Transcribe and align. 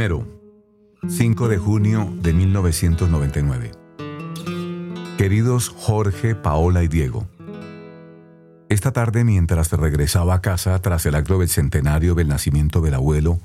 Primero, 0.00 0.26
5 1.06 1.48
de 1.48 1.58
junio 1.58 2.10
de 2.22 2.32
1999. 2.32 3.72
Queridos 5.18 5.68
Jorge, 5.68 6.34
Paola 6.34 6.82
y 6.82 6.88
Diego, 6.88 7.28
esta 8.70 8.92
tarde 8.92 9.24
mientras 9.24 9.70
regresaba 9.72 10.32
a 10.32 10.40
casa 10.40 10.80
tras 10.80 11.04
el 11.04 11.16
acto 11.16 11.38
del 11.38 11.50
centenario 11.50 12.14
del 12.14 12.28
nacimiento 12.28 12.80
del 12.80 12.94
abuelo, 12.94 13.40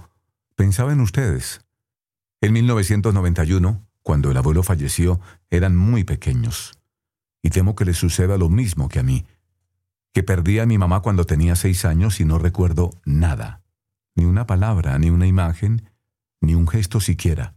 pensaba 0.56 0.94
en 0.94 1.02
ustedes. 1.02 1.60
En 2.40 2.54
1991, 2.54 3.86
cuando 4.02 4.32
el 4.32 4.38
abuelo 4.38 4.64
falleció, 4.64 5.20
eran 5.50 5.76
muy 5.76 6.06
pequeños. 6.06 6.80
Y 7.44 7.50
temo 7.50 7.76
que 7.76 7.84
les 7.84 7.98
suceda 7.98 8.38
lo 8.38 8.48
mismo 8.48 8.88
que 8.88 9.00
a 9.00 9.04
mí, 9.04 9.26
que 10.14 10.24
perdí 10.24 10.60
a 10.60 10.66
mi 10.66 10.78
mamá 10.78 11.02
cuando 11.02 11.26
tenía 11.26 11.58
seis 11.58 11.84
años 11.84 12.22
y 12.22 12.24
no 12.24 12.40
recuerdo 12.40 12.92
nada, 13.04 13.62
ni 14.16 14.24
una 14.24 14.48
palabra, 14.48 14.98
ni 15.00 15.10
una 15.10 15.28
imagen, 15.28 15.90
ni 16.46 16.56
un 16.56 16.68
gesto 16.68 17.00
siquiera. 17.00 17.56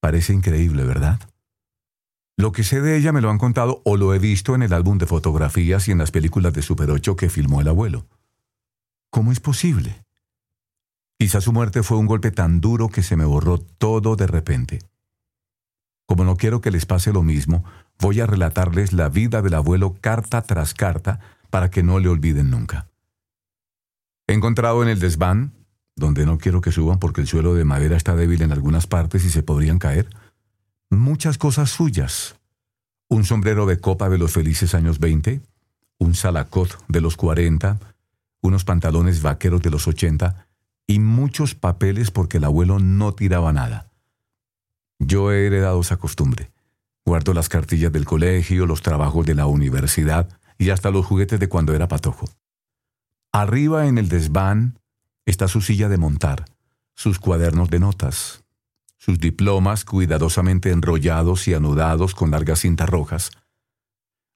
Parece 0.00 0.32
increíble, 0.32 0.84
¿verdad? 0.84 1.20
Lo 2.38 2.52
que 2.52 2.64
sé 2.64 2.80
de 2.80 2.96
ella 2.96 3.12
me 3.12 3.20
lo 3.20 3.30
han 3.30 3.38
contado 3.38 3.80
o 3.84 3.96
lo 3.96 4.12
he 4.12 4.18
visto 4.18 4.54
en 4.54 4.62
el 4.62 4.72
álbum 4.72 4.98
de 4.98 5.06
fotografías 5.06 5.88
y 5.88 5.92
en 5.92 5.98
las 5.98 6.10
películas 6.10 6.52
de 6.52 6.62
Super 6.62 6.90
8 6.90 7.16
que 7.16 7.30
filmó 7.30 7.60
el 7.60 7.68
abuelo. 7.68 8.06
¿Cómo 9.10 9.32
es 9.32 9.40
posible? 9.40 10.04
Quizá 11.18 11.40
su 11.40 11.52
muerte 11.52 11.82
fue 11.82 11.96
un 11.96 12.06
golpe 12.06 12.30
tan 12.30 12.60
duro 12.60 12.88
que 12.88 13.02
se 13.02 13.16
me 13.16 13.24
borró 13.24 13.58
todo 13.58 14.16
de 14.16 14.26
repente. 14.26 14.80
Como 16.06 16.24
no 16.24 16.36
quiero 16.36 16.60
que 16.60 16.70
les 16.70 16.84
pase 16.84 17.12
lo 17.12 17.22
mismo, 17.22 17.64
voy 17.98 18.20
a 18.20 18.26
relatarles 18.26 18.92
la 18.92 19.08
vida 19.08 19.40
del 19.40 19.54
abuelo 19.54 19.96
carta 20.00 20.42
tras 20.42 20.74
carta 20.74 21.20
para 21.48 21.70
que 21.70 21.82
no 21.82 21.98
le 21.98 22.08
olviden 22.08 22.50
nunca. 22.50 22.90
Encontrado 24.28 24.82
en 24.82 24.88
el 24.90 25.00
desván, 25.00 25.54
donde 25.96 26.26
no 26.26 26.38
quiero 26.38 26.60
que 26.60 26.72
suban 26.72 26.98
porque 26.98 27.22
el 27.22 27.26
suelo 27.26 27.54
de 27.54 27.64
madera 27.64 27.96
está 27.96 28.14
débil 28.14 28.42
en 28.42 28.52
algunas 28.52 28.86
partes 28.86 29.24
y 29.24 29.30
se 29.30 29.42
podrían 29.42 29.78
caer, 29.78 30.08
muchas 30.90 31.38
cosas 31.38 31.70
suyas. 31.70 32.36
Un 33.08 33.24
sombrero 33.24 33.66
de 33.66 33.80
copa 33.80 34.08
de 34.08 34.18
los 34.18 34.32
felices 34.32 34.74
años 34.74 34.98
20, 35.00 35.40
un 35.98 36.14
salacot 36.14 36.84
de 36.88 37.00
los 37.00 37.16
40, 37.16 37.78
unos 38.42 38.64
pantalones 38.64 39.22
vaqueros 39.22 39.62
de 39.62 39.70
los 39.70 39.88
80 39.88 40.46
y 40.86 40.98
muchos 41.00 41.54
papeles 41.54 42.10
porque 42.10 42.36
el 42.36 42.44
abuelo 42.44 42.78
no 42.78 43.14
tiraba 43.14 43.52
nada. 43.52 43.90
Yo 44.98 45.32
he 45.32 45.46
heredado 45.46 45.80
esa 45.80 45.96
costumbre. 45.96 46.50
Guardo 47.04 47.32
las 47.34 47.48
cartillas 47.48 47.92
del 47.92 48.04
colegio, 48.04 48.66
los 48.66 48.82
trabajos 48.82 49.24
de 49.26 49.34
la 49.34 49.46
universidad 49.46 50.28
y 50.58 50.70
hasta 50.70 50.90
los 50.90 51.06
juguetes 51.06 51.40
de 51.40 51.48
cuando 51.48 51.74
era 51.74 51.88
patojo. 51.88 52.28
Arriba 53.32 53.86
en 53.86 53.98
el 53.98 54.08
desván 54.08 54.78
está 55.26 55.48
su 55.48 55.60
silla 55.60 55.88
de 55.88 55.98
montar, 55.98 56.46
sus 56.94 57.18
cuadernos 57.18 57.68
de 57.68 57.80
notas, 57.80 58.44
sus 58.96 59.20
diplomas 59.20 59.84
cuidadosamente 59.84 60.70
enrollados 60.70 61.46
y 61.48 61.54
anudados 61.54 62.14
con 62.14 62.30
largas 62.30 62.60
cintas 62.60 62.88
rojas, 62.88 63.30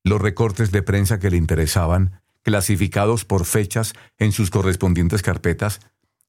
los 0.05 0.21
recortes 0.21 0.71
de 0.73 0.83
prensa 0.83 1.19
que 1.19 1.31
le 1.31 1.37
interesaban, 1.37 2.21
clasificados 2.43 3.25
por 3.25 3.45
fechas 3.45 3.95
en 4.19 4.33
sus 4.33 4.51
correspondientes 4.51 5.23
carpetas, 5.23 5.81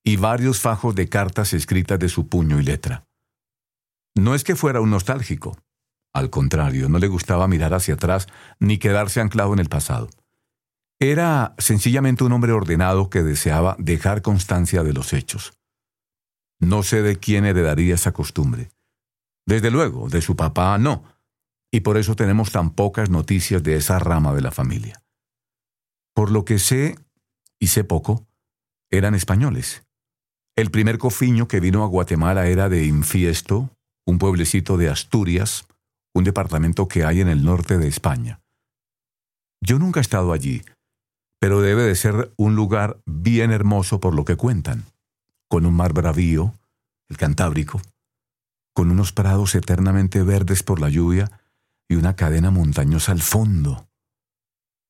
y 0.03 0.15
varios 0.15 0.59
fajos 0.59 0.95
de 0.95 1.09
cartas 1.09 1.53
escritas 1.53 1.99
de 1.99 2.09
su 2.09 2.27
puño 2.27 2.59
y 2.59 2.63
letra. 2.63 3.05
No 4.15 4.35
es 4.35 4.43
que 4.43 4.55
fuera 4.55 4.81
un 4.81 4.89
nostálgico. 4.89 5.57
Al 6.13 6.29
contrario, 6.29 6.89
no 6.89 6.97
le 6.97 7.07
gustaba 7.07 7.47
mirar 7.47 7.73
hacia 7.73 7.93
atrás 7.93 8.27
ni 8.59 8.77
quedarse 8.77 9.21
anclado 9.21 9.53
en 9.53 9.59
el 9.59 9.69
pasado. 9.69 10.09
Era 11.01 11.55
sencillamente 11.57 12.23
un 12.23 12.31
hombre 12.31 12.51
ordenado 12.51 13.09
que 13.09 13.23
deseaba 13.23 13.75
dejar 13.79 14.21
constancia 14.21 14.83
de 14.83 14.93
los 14.93 15.13
hechos. 15.13 15.57
No 16.59 16.83
sé 16.83 17.01
de 17.01 17.17
quién 17.17 17.43
heredaría 17.43 17.95
esa 17.95 18.11
costumbre. 18.11 18.69
Desde 19.47 19.71
luego, 19.71 20.09
de 20.09 20.21
su 20.21 20.35
papá 20.35 20.77
no, 20.77 21.03
y 21.71 21.79
por 21.79 21.97
eso 21.97 22.15
tenemos 22.15 22.51
tan 22.51 22.69
pocas 22.69 23.09
noticias 23.09 23.63
de 23.63 23.77
esa 23.77 23.97
rama 23.97 24.31
de 24.35 24.41
la 24.41 24.51
familia. 24.51 25.01
Por 26.13 26.29
lo 26.29 26.45
que 26.45 26.59
sé, 26.59 26.99
y 27.59 27.67
sé 27.67 27.83
poco, 27.83 28.27
eran 28.91 29.15
españoles. 29.15 29.87
El 30.55 30.69
primer 30.69 30.99
cofiño 30.99 31.47
que 31.47 31.59
vino 31.59 31.83
a 31.83 31.87
Guatemala 31.87 32.45
era 32.45 32.69
de 32.69 32.85
Infiesto, 32.85 33.71
un 34.05 34.19
pueblecito 34.19 34.77
de 34.77 34.89
Asturias, 34.89 35.65
un 36.13 36.25
departamento 36.25 36.87
que 36.87 37.05
hay 37.05 37.21
en 37.21 37.27
el 37.27 37.43
norte 37.43 37.79
de 37.79 37.87
España. 37.87 38.39
Yo 39.61 39.79
nunca 39.79 39.99
he 39.99 40.01
estado 40.01 40.31
allí, 40.31 40.61
pero 41.41 41.59
debe 41.59 41.81
de 41.81 41.95
ser 41.95 42.31
un 42.37 42.55
lugar 42.55 43.01
bien 43.07 43.51
hermoso 43.51 43.99
por 43.99 44.13
lo 44.13 44.25
que 44.25 44.35
cuentan 44.35 44.85
con 45.49 45.65
un 45.65 45.73
mar 45.73 45.91
bravío, 45.91 46.53
el 47.09 47.17
Cantábrico, 47.17 47.81
con 48.75 48.91
unos 48.91 49.11
prados 49.11 49.55
eternamente 49.55 50.21
verdes 50.21 50.61
por 50.61 50.79
la 50.79 50.87
lluvia 50.87 51.41
y 51.89 51.95
una 51.95 52.15
cadena 52.15 52.51
montañosa 52.51 53.11
al 53.11 53.23
fondo. 53.23 53.89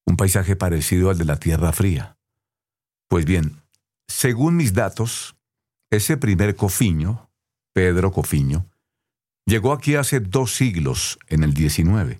Un 0.06 0.17
paisaje 0.17 0.57
parecido 0.57 1.09
al 1.09 1.17
de 1.17 1.25
la 1.25 1.38
Tierra 1.38 1.72
Fría. 1.72 2.17
Pues 3.07 3.23
bien, 3.23 3.62
según 4.09 4.57
mis 4.57 4.73
datos, 4.73 5.38
ese 5.89 6.18
primer 6.18 6.57
cofiño, 6.57 7.29
Pedro 7.73 8.12
Cofiño, 8.12 8.66
llegó 9.45 9.72
aquí 9.72 9.95
hace 9.95 10.19
dos 10.19 10.53
siglos, 10.53 11.18
en 11.28 11.44
el 11.44 11.56
XIX. 11.56 12.19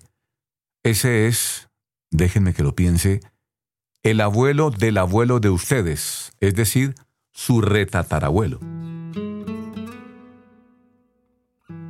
Ese 0.84 1.28
es, 1.28 1.70
déjenme 2.12 2.54
que 2.54 2.64
lo 2.64 2.76
piense, 2.76 3.20
el 4.04 4.20
abuelo 4.20 4.72
del 4.72 4.98
abuelo 4.98 5.40
de 5.40 5.50
ustedes, 5.50 6.32
es 6.40 6.56
decir, 6.56 6.96
su 7.32 7.62
retatarabuelo. 7.62 8.60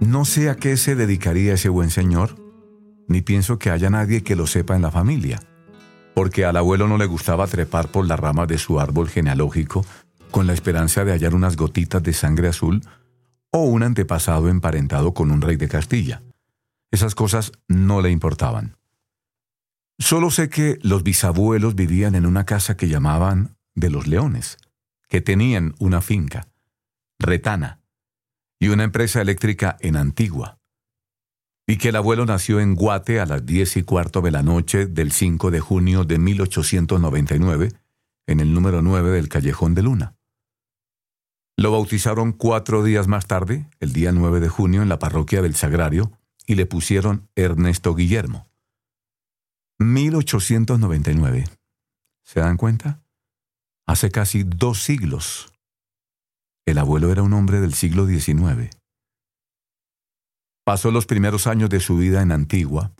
No 0.01 0.25
sé 0.25 0.49
a 0.49 0.55
qué 0.55 0.75
se 0.75 0.95
dedicaría 0.95 1.53
ese 1.53 1.69
buen 1.69 1.89
señor, 1.89 2.35
ni 3.07 3.21
pienso 3.21 3.59
que 3.59 3.69
haya 3.69 3.89
nadie 3.89 4.23
que 4.23 4.35
lo 4.35 4.45
sepa 4.45 4.75
en 4.75 4.81
la 4.81 4.91
familia, 4.91 5.39
porque 6.13 6.43
al 6.43 6.57
abuelo 6.57 6.87
no 6.87 6.97
le 6.97 7.05
gustaba 7.05 7.47
trepar 7.47 7.87
por 7.87 8.05
las 8.05 8.19
ramas 8.19 8.47
de 8.47 8.57
su 8.57 8.79
árbol 8.79 9.07
genealógico 9.07 9.85
con 10.31 10.47
la 10.47 10.53
esperanza 10.53 11.05
de 11.05 11.11
hallar 11.13 11.33
unas 11.33 11.55
gotitas 11.55 12.03
de 12.03 12.13
sangre 12.13 12.49
azul 12.49 12.81
o 13.51 13.63
un 13.63 13.83
antepasado 13.83 14.49
emparentado 14.49 15.13
con 15.13 15.31
un 15.31 15.41
rey 15.41 15.55
de 15.55 15.67
Castilla. 15.67 16.23
Esas 16.89 17.15
cosas 17.15 17.53
no 17.67 18.01
le 18.01 18.11
importaban. 18.11 18.80
Solo 20.01 20.31
sé 20.31 20.49
que 20.49 20.79
los 20.81 21.03
bisabuelos 21.03 21.75
vivían 21.75 22.15
en 22.15 22.25
una 22.25 22.43
casa 22.43 22.75
que 22.75 22.87
llamaban 22.87 23.55
de 23.75 23.91
los 23.91 24.07
leones 24.07 24.57
que 25.07 25.21
tenían 25.21 25.75
una 25.77 26.01
finca, 26.01 26.47
Retana, 27.19 27.81
y 28.59 28.69
una 28.69 28.83
empresa 28.83 29.21
eléctrica 29.21 29.77
en 29.79 29.95
Antigua, 29.95 30.57
y 31.67 31.77
que 31.77 31.89
el 31.89 31.97
abuelo 31.97 32.25
nació 32.25 32.59
en 32.59 32.73
Guate 32.73 33.19
a 33.19 33.27
las 33.27 33.45
diez 33.45 33.77
y 33.77 33.83
cuarto 33.83 34.21
de 34.21 34.31
la 34.31 34.41
noche 34.41 34.87
del 34.87 35.11
5 35.11 35.51
de 35.51 35.59
junio 35.59 36.03
de 36.03 36.17
1899, 36.17 37.71
en 38.25 38.39
el 38.39 38.55
número 38.55 38.81
9 38.81 39.11
del 39.11 39.29
Callejón 39.29 39.75
de 39.75 39.83
Luna. 39.83 40.15
Lo 41.57 41.71
bautizaron 41.73 42.31
cuatro 42.31 42.83
días 42.83 43.07
más 43.07 43.27
tarde, 43.27 43.69
el 43.79 43.93
día 43.93 44.11
9 44.11 44.39
de 44.39 44.49
junio, 44.49 44.81
en 44.81 44.89
la 44.89 44.97
parroquia 44.97 45.43
del 45.43 45.53
Sagrario, 45.53 46.11
y 46.47 46.55
le 46.55 46.65
pusieron 46.65 47.29
Ernesto 47.35 47.93
Guillermo. 47.93 48.50
1899. 49.85 51.45
¿Se 52.23 52.39
dan 52.39 52.57
cuenta? 52.57 53.01
hace 53.91 54.09
casi 54.09 54.43
dos 54.43 54.81
siglos. 54.81 55.51
El 56.65 56.77
abuelo 56.77 57.11
era 57.11 57.23
un 57.23 57.33
hombre 57.33 57.59
del 57.59 57.73
siglo 57.73 58.07
XIX. 58.07 58.69
Pasó 60.63 60.91
los 60.91 61.05
primeros 61.05 61.47
años 61.47 61.69
de 61.69 61.79
su 61.79 61.97
vida 61.97 62.21
en 62.21 62.31
Antigua, 62.31 62.93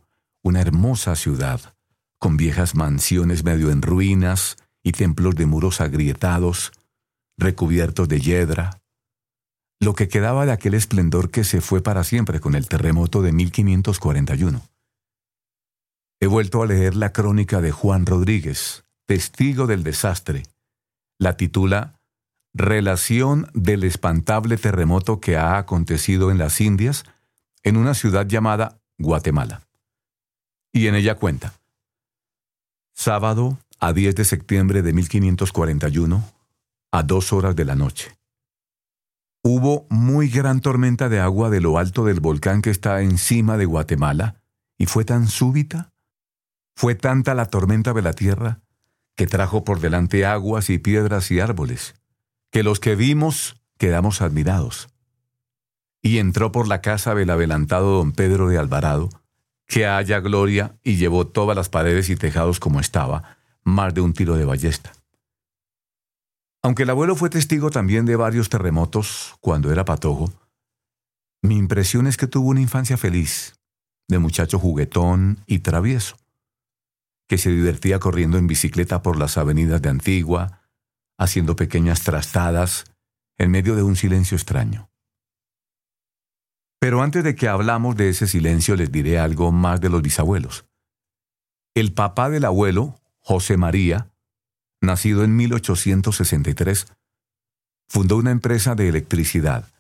una 0.44 0.60
hermosa 0.62 1.16
ciudad, 1.16 1.76
con 2.20 2.36
viejas 2.36 2.76
mansiones 2.76 3.44
medio 3.44 3.72
en 3.72 3.82
ruinas 3.82 4.58
y 4.84 4.92
templos 4.92 5.36
de 5.36 5.46
muros 5.46 5.80
agrietados, 5.80 6.72
recubiertos 7.38 8.10
de 8.10 8.20
hiedra, 8.20 8.82
lo 9.80 9.94
que 9.94 10.10
quedaba 10.10 10.46
de 10.46 10.52
aquel 10.52 10.74
esplendor 10.74 11.32
que 11.32 11.44
se 11.44 11.62
fue 11.62 11.82
para 11.82 12.04
siempre 12.04 12.40
con 12.40 12.56
el 12.56 12.68
terremoto 12.68 13.22
de 13.22 13.32
1541. 13.32 14.62
He 16.24 16.28
vuelto 16.28 16.62
a 16.62 16.68
leer 16.68 16.96
la 16.96 17.12
crónica 17.12 17.62
de 17.62 17.72
Juan 17.72 18.06
Rodríguez, 18.06 18.86
testigo 19.08 19.66
del 19.66 19.84
desastre, 19.84 20.44
la 21.18 21.36
titula 21.36 22.00
Relación 22.54 23.50
del 23.56 23.84
espantable 23.84 24.58
terremoto 24.58 25.20
que 25.20 25.36
ha 25.36 25.58
acontecido 25.58 26.30
en 26.30 26.38
las 26.38 26.62
Indias 26.62 27.06
en 27.64 27.76
una 27.76 27.96
ciudad 27.96 28.28
llamada 28.28 28.80
Guatemala. 29.00 29.64
Y 30.72 30.86
en 30.86 30.94
ella 30.94 31.16
cuenta, 31.16 31.54
sábado 32.94 33.58
a 33.80 33.92
10 33.92 34.16
de 34.16 34.26
septiembre 34.26 34.84
de 34.84 34.94
1541, 34.94 36.24
a 36.92 37.02
dos 37.02 37.34
horas 37.34 37.56
de 37.56 37.66
la 37.66 37.76
noche. 37.76 38.16
Hubo 39.44 39.88
muy 39.90 40.30
gran 40.30 40.62
tormenta 40.62 41.10
de 41.10 41.20
agua 41.20 41.50
de 41.50 41.62
lo 41.62 41.80
alto 41.80 42.06
del 42.06 42.20
volcán 42.20 42.62
que 42.62 42.70
está 42.70 43.02
encima 43.02 43.58
de 43.58 43.66
Guatemala, 43.66 44.36
y 44.78 44.86
fue 44.86 45.04
tan 45.04 45.28
súbita, 45.28 45.91
fue 46.82 46.96
tanta 46.96 47.36
la 47.36 47.46
tormenta 47.46 47.94
de 47.94 48.02
la 48.02 48.12
tierra, 48.12 48.60
que 49.16 49.28
trajo 49.28 49.64
por 49.64 49.82
delante 49.82 50.26
aguas 50.26 50.72
y 50.72 50.80
piedras 50.80 51.30
y 51.30 51.40
árboles, 51.40 51.94
que 52.50 52.64
los 52.64 52.80
que 52.80 52.96
vimos 52.96 53.62
quedamos 53.78 54.20
admirados. 54.24 54.90
y 56.02 56.18
entró 56.18 56.52
por 56.52 56.68
la 56.68 56.82
casa 56.82 57.14
del 57.14 57.30
adelantado 57.30 57.98
don 57.98 58.14
Pedro 58.14 58.48
de 58.48 58.58
Alvarado, 58.58 59.10
que 59.68 59.86
haya 59.86 60.22
gloria 60.22 60.76
y 60.82 60.96
llevó 60.96 61.28
todas 61.28 61.56
las 61.56 61.70
paredes 61.70 62.10
y 62.10 62.16
tejados 62.16 62.60
como 62.60 62.80
estaba, 62.80 63.38
más 63.64 63.94
de 63.94 64.02
un 64.02 64.14
tiro 64.14 64.36
de 64.36 64.46
ballesta. 64.46 64.92
Aunque 66.64 66.82
el 66.82 66.90
abuelo 66.90 67.16
fue 67.16 67.30
testigo 67.30 67.70
también 67.70 68.08
de 68.08 68.16
varios 68.16 68.50
terremotos 68.50 69.36
cuando 69.40 69.72
era 69.72 69.86
patojo, 69.86 70.34
mi 71.44 71.58
impresión 71.58 72.08
es 72.08 72.18
que 72.18 72.26
tuvo 72.26 72.50
una 72.50 72.62
infancia 72.62 72.98
feliz, 72.98 73.54
de 74.08 74.18
muchacho 74.18 74.58
juguetón 74.58 75.44
y 75.46 75.60
travieso, 75.60 76.18
que 77.32 77.38
se 77.38 77.50
divertía 77.50 77.98
corriendo 77.98 78.38
en 78.38 78.46
bicicleta 78.46 79.02
por 79.02 79.18
las 79.18 79.38
avenidas 79.38 79.82
de 79.82 79.88
Antigua, 79.88 80.68
haciendo 81.18 81.56
pequeñas 81.56 82.02
trastadas 82.02 82.92
en 83.38 83.52
medio 83.52 83.78
de 83.78 83.84
un 83.84 83.96
silencio 83.96 84.36
extraño. 84.36 84.90
Pero 86.82 87.02
antes 87.02 87.24
de 87.24 87.34
que 87.34 87.48
hablamos 87.48 87.96
de 87.96 88.10
ese 88.10 88.28
silencio 88.28 88.76
les 88.76 88.92
diré 88.92 89.18
algo 89.18 89.54
más 89.54 89.80
de 89.80 89.88
los 89.88 90.02
bisabuelos. 90.02 90.66
El 91.74 91.94
papá 91.94 92.30
del 92.30 92.44
abuelo, 92.44 93.00
José 93.22 93.56
María, 93.56 94.12
nacido 94.82 95.24
en 95.24 95.34
1863, 95.38 96.88
fundó 97.88 98.18
una 98.18 98.32
empresa 98.32 98.76
de 98.76 98.90
electricidad. 98.90 99.72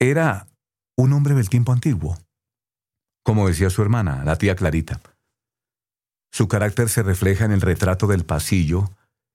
Era 0.00 0.48
un 0.96 1.12
hombre 1.12 1.36
del 1.36 1.48
tiempo 1.48 1.70
antiguo, 1.70 2.18
como 3.22 3.46
decía 3.46 3.70
su 3.70 3.80
hermana, 3.80 4.24
la 4.24 4.38
tía 4.38 4.56
Clarita. 4.56 5.00
Su 6.32 6.48
carácter 6.48 6.88
se 6.88 7.02
refleja 7.02 7.44
en 7.44 7.52
el 7.52 7.60
retrato 7.60 8.06
del 8.06 8.24
pasillo, 8.24 8.90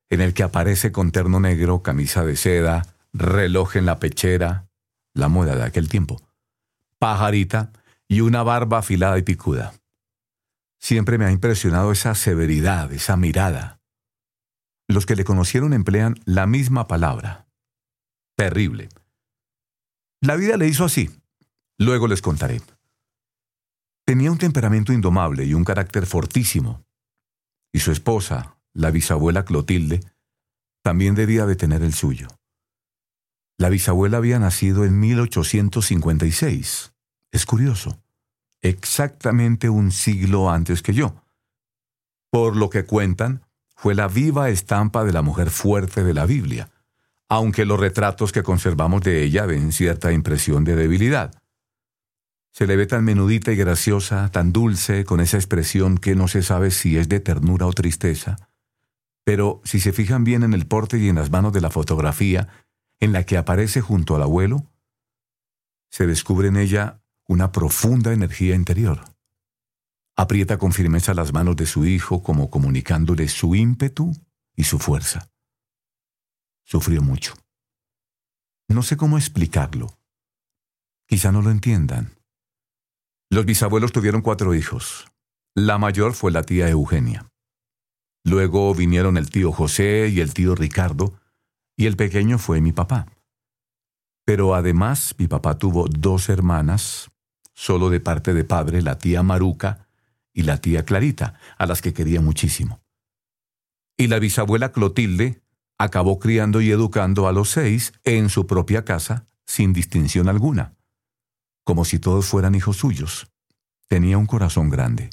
en 0.10 0.20
el 0.20 0.34
que 0.34 0.42
aparece 0.42 0.92
con 0.92 1.12
terno 1.12 1.40
negro, 1.40 1.84
camisa 1.84 2.26
de 2.26 2.36
seda, 2.36 2.96
reloj 3.14 3.76
en 3.76 3.86
la 3.86 4.00
pechera, 4.00 4.68
la 5.14 5.28
moda 5.28 5.56
de 5.56 5.64
aquel 5.64 5.90
tiempo, 5.90 6.20
pajarita 6.98 7.72
y 8.08 8.22
una 8.22 8.42
barba 8.42 8.80
afilada 8.80 9.18
y 9.20 9.22
picuda. 9.22 9.74
Siempre 10.80 11.20
me 11.20 11.26
ha 11.26 11.32
impresionado 11.32 11.92
esa 11.92 12.16
severidad, 12.16 12.92
esa 12.92 13.16
mirada. 13.16 13.80
Los 14.88 15.06
que 15.06 15.16
le 15.16 15.24
conocieron 15.24 15.74
emplean 15.74 16.16
la 16.26 16.48
misma 16.48 16.88
palabra. 16.88 17.48
Terrible. 18.36 18.90
La 20.22 20.36
vida 20.36 20.58
le 20.58 20.68
hizo 20.68 20.86
así. 20.86 21.12
Luego 21.78 22.08
les 22.08 22.22
contaré. 22.22 22.62
Tenía 24.06 24.32
un 24.32 24.38
temperamento 24.38 24.94
indomable 24.94 25.46
y 25.46 25.54
un 25.54 25.66
carácter 25.66 26.06
fortísimo. 26.06 26.87
Y 27.78 27.80
su 27.80 27.92
esposa, 27.92 28.58
la 28.74 28.90
bisabuela 28.90 29.46
Clotilde, 29.46 30.00
también 30.82 31.14
debía 31.14 31.46
de 31.46 31.56
tener 31.56 31.84
el 31.84 31.94
suyo. 31.94 32.28
La 33.60 33.70
bisabuela 33.70 34.18
había 34.18 34.40
nacido 34.40 34.84
en 34.84 35.00
1856. 35.00 36.94
Es 37.32 37.46
curioso. 37.46 38.02
Exactamente 38.64 39.70
un 39.70 39.92
siglo 39.92 40.50
antes 40.50 40.82
que 40.82 40.96
yo. 40.96 41.22
Por 42.32 42.56
lo 42.56 42.72
que 42.72 42.86
cuentan, 42.86 43.46
fue 43.76 43.94
la 43.94 44.08
viva 44.08 44.50
estampa 44.50 45.04
de 45.04 45.14
la 45.14 45.22
mujer 45.22 45.52
fuerte 45.52 46.04
de 46.04 46.16
la 46.16 46.26
Biblia, 46.26 46.72
aunque 47.30 47.64
los 47.64 47.80
retratos 47.80 48.32
que 48.32 48.42
conservamos 48.42 49.04
de 49.04 49.22
ella 49.22 49.46
ven 49.46 49.72
cierta 49.72 50.12
impresión 50.12 50.64
de 50.64 50.76
debilidad. 50.76 51.32
Se 52.58 52.66
le 52.66 52.76
ve 52.76 52.88
tan 52.88 53.06
menudita 53.06 53.52
y 53.52 53.56
graciosa, 53.56 54.32
tan 54.32 54.52
dulce, 54.52 55.06
con 55.06 55.20
esa 55.20 55.38
expresión 55.38 56.00
que 56.00 56.16
no 56.16 56.28
se 56.28 56.42
sabe 56.42 56.72
si 56.72 56.98
es 56.98 57.08
de 57.08 57.20
ternura 57.20 57.68
o 57.68 57.72
tristeza. 57.72 58.36
Pero 59.24 59.62
si 59.64 59.80
se 59.80 59.94
fijan 59.94 60.24
bien 60.24 60.42
en 60.42 60.56
el 60.56 60.66
porte 60.66 60.98
y 60.98 61.08
en 61.08 61.18
las 61.18 61.30
manos 61.30 61.54
de 61.54 61.62
la 61.62 61.70
fotografía, 61.70 62.48
en 63.00 63.14
la 63.14 63.26
que 63.26 63.38
aparece 63.38 63.80
junto 63.80 64.16
al 64.16 64.24
abuelo, 64.24 64.66
se 65.92 66.08
descubre 66.08 66.48
en 66.48 66.58
ella 66.58 67.04
una 67.28 67.52
profunda 67.52 68.12
energía 68.12 68.56
interior. 68.56 69.04
Aprieta 70.16 70.58
con 70.58 70.72
firmeza 70.74 71.14
las 71.14 71.34
manos 71.34 71.58
de 71.58 71.68
su 71.68 71.86
hijo 71.86 72.24
como 72.24 72.50
comunicándole 72.50 73.28
su 73.28 73.54
ímpetu 73.54 74.14
y 74.56 74.64
su 74.64 74.80
fuerza. 74.80 75.30
Sufrió 76.64 77.04
mucho. 77.04 77.36
No 78.68 78.82
sé 78.82 78.98
cómo 78.98 79.20
explicarlo. 79.20 79.96
Quizá 81.06 81.32
no 81.32 81.44
lo 81.44 81.52
entiendan. 81.52 82.18
Los 83.30 83.46
bisabuelos 83.46 83.92
tuvieron 83.92 84.22
cuatro 84.22 84.56
hijos. 84.56 85.06
La 85.54 85.78
mayor 85.78 86.14
fue 86.14 86.32
la 86.32 86.44
tía 86.44 86.70
Eugenia. 86.70 87.30
Luego 88.24 88.74
vinieron 88.74 89.18
el 89.18 89.30
tío 89.30 89.52
José 89.52 90.08
y 90.08 90.22
el 90.22 90.34
tío 90.34 90.56
Ricardo, 90.56 91.20
y 91.76 91.88
el 91.88 91.98
pequeño 91.98 92.38
fue 92.38 92.62
mi 92.62 92.72
papá. 92.72 93.08
Pero 94.26 94.56
además 94.56 95.14
mi 95.18 95.28
papá 95.28 95.58
tuvo 95.58 95.88
dos 95.90 96.30
hermanas, 96.30 97.10
solo 97.54 97.90
de 97.90 98.00
parte 98.00 98.34
de 98.34 98.46
padre, 98.46 98.82
la 98.82 98.98
tía 98.98 99.24
Maruca 99.24 99.88
y 100.34 100.44
la 100.44 100.62
tía 100.62 100.86
Clarita, 100.86 101.40
a 101.58 101.66
las 101.66 101.82
que 101.82 101.94
quería 101.94 102.22
muchísimo. 102.22 102.82
Y 103.98 104.08
la 104.08 104.20
bisabuela 104.20 104.72
Clotilde 104.72 105.42
acabó 105.78 106.20
criando 106.20 106.62
y 106.62 106.72
educando 106.72 107.28
a 107.28 107.34
los 107.34 107.50
seis 107.50 107.94
en 108.04 108.30
su 108.30 108.48
propia 108.48 108.86
casa, 108.86 109.28
sin 109.46 109.74
distinción 109.74 110.30
alguna, 110.30 110.77
como 111.68 111.84
si 111.84 112.00
todos 112.00 112.26
fueran 112.26 112.56
hijos 112.56 112.78
suyos. 112.78 113.28
Tenía 113.90 114.18
un 114.18 114.26
corazón 114.26 114.70
grande. 114.70 115.10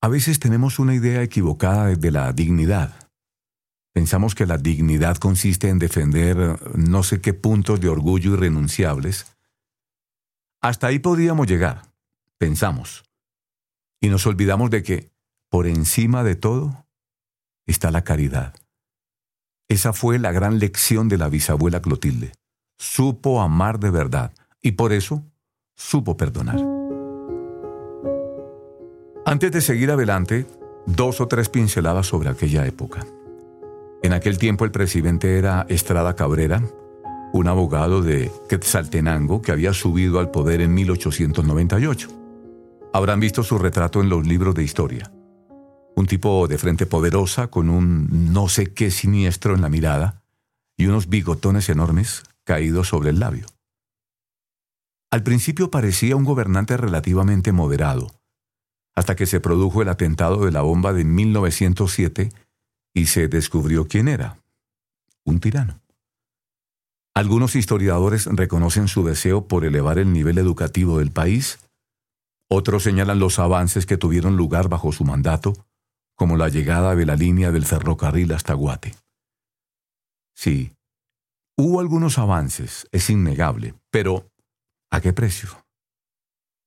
A 0.00 0.08
veces 0.08 0.40
tenemos 0.40 0.80
una 0.80 0.96
idea 0.96 1.22
equivocada 1.22 1.86
de 1.86 2.10
la 2.10 2.32
dignidad. 2.32 3.08
Pensamos 3.94 4.34
que 4.34 4.44
la 4.44 4.58
dignidad 4.58 5.16
consiste 5.18 5.68
en 5.68 5.78
defender 5.78 6.36
eh, 6.40 6.56
no 6.74 7.04
sé 7.04 7.20
qué 7.20 7.34
puntos 7.34 7.80
de 7.80 7.88
orgullo 7.88 8.32
irrenunciables. 8.32 9.36
Hasta 10.60 10.88
ahí 10.88 10.98
podríamos 10.98 11.46
llegar, 11.46 11.94
pensamos. 12.36 13.04
Y 14.00 14.08
nos 14.08 14.26
olvidamos 14.26 14.70
de 14.70 14.82
que, 14.82 15.12
por 15.50 15.68
encima 15.68 16.24
de 16.24 16.34
todo, 16.34 16.84
está 17.64 17.92
la 17.92 18.02
caridad. 18.02 18.56
Esa 19.68 19.92
fue 19.92 20.18
la 20.18 20.32
gran 20.32 20.58
lección 20.58 21.08
de 21.08 21.18
la 21.18 21.28
bisabuela 21.28 21.80
Clotilde. 21.80 22.32
Supo 22.84 23.40
amar 23.40 23.78
de 23.78 23.90
verdad 23.90 24.32
y 24.60 24.72
por 24.72 24.92
eso 24.92 25.22
supo 25.76 26.16
perdonar. 26.16 26.58
Antes 29.24 29.52
de 29.52 29.60
seguir 29.60 29.92
adelante, 29.92 30.46
dos 30.84 31.20
o 31.20 31.28
tres 31.28 31.48
pinceladas 31.48 32.08
sobre 32.08 32.28
aquella 32.28 32.66
época. 32.66 33.06
En 34.02 34.12
aquel 34.12 34.36
tiempo 34.36 34.64
el 34.64 34.72
presidente 34.72 35.38
era 35.38 35.64
Estrada 35.68 36.16
Cabrera, 36.16 36.60
un 37.32 37.46
abogado 37.46 38.02
de 38.02 38.32
Quetzaltenango 38.48 39.42
que 39.42 39.52
había 39.52 39.72
subido 39.74 40.18
al 40.18 40.32
poder 40.32 40.60
en 40.60 40.74
1898. 40.74 42.08
Habrán 42.92 43.20
visto 43.20 43.44
su 43.44 43.58
retrato 43.58 44.00
en 44.00 44.08
los 44.08 44.26
libros 44.26 44.56
de 44.56 44.64
historia. 44.64 45.12
Un 45.94 46.06
tipo 46.08 46.48
de 46.48 46.58
frente 46.58 46.86
poderosa 46.86 47.46
con 47.46 47.70
un 47.70 48.32
no 48.32 48.48
sé 48.48 48.74
qué 48.74 48.90
siniestro 48.90 49.54
en 49.54 49.62
la 49.62 49.68
mirada 49.68 50.24
y 50.76 50.86
unos 50.86 51.08
bigotones 51.08 51.68
enormes 51.68 52.24
caídos 52.44 52.88
sobre 52.88 53.10
el 53.10 53.20
labio. 53.20 53.46
Al 55.10 55.22
principio 55.22 55.70
parecía 55.70 56.16
un 56.16 56.24
gobernante 56.24 56.76
relativamente 56.76 57.52
moderado, 57.52 58.10
hasta 58.94 59.14
que 59.14 59.26
se 59.26 59.40
produjo 59.40 59.82
el 59.82 59.88
atentado 59.88 60.44
de 60.44 60.52
la 60.52 60.62
bomba 60.62 60.92
de 60.92 61.04
1907 61.04 62.32
y 62.94 63.06
se 63.06 63.28
descubrió 63.28 63.86
quién 63.86 64.08
era, 64.08 64.38
un 65.24 65.40
tirano. 65.40 65.80
Algunos 67.14 67.56
historiadores 67.56 68.26
reconocen 68.26 68.88
su 68.88 69.04
deseo 69.04 69.46
por 69.46 69.64
elevar 69.64 69.98
el 69.98 70.12
nivel 70.12 70.38
educativo 70.38 70.98
del 70.98 71.10
país, 71.10 71.58
otros 72.50 72.82
señalan 72.82 73.18
los 73.18 73.38
avances 73.38 73.86
que 73.86 73.98
tuvieron 73.98 74.36
lugar 74.36 74.68
bajo 74.68 74.92
su 74.92 75.04
mandato, 75.04 75.52
como 76.16 76.36
la 76.36 76.48
llegada 76.48 76.94
de 76.94 77.06
la 77.06 77.16
línea 77.16 77.50
del 77.50 77.66
ferrocarril 77.66 78.32
hasta 78.32 78.54
Guate. 78.54 78.94
Sí, 80.34 80.72
hubo 81.56 81.80
algunos 81.80 82.18
avances, 82.18 82.88
es 82.92 83.10
innegable, 83.10 83.74
pero 83.90 84.30
¿a 84.90 85.00
qué 85.00 85.12
precio? 85.12 85.64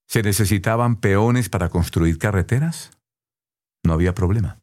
¿Se 0.08 0.24
necesitaban 0.24 0.98
peones 0.98 1.50
para 1.50 1.70
construir 1.70 2.18
carreteras? 2.18 2.92
No 3.84 3.94
había 3.94 4.14
problema. 4.14 4.60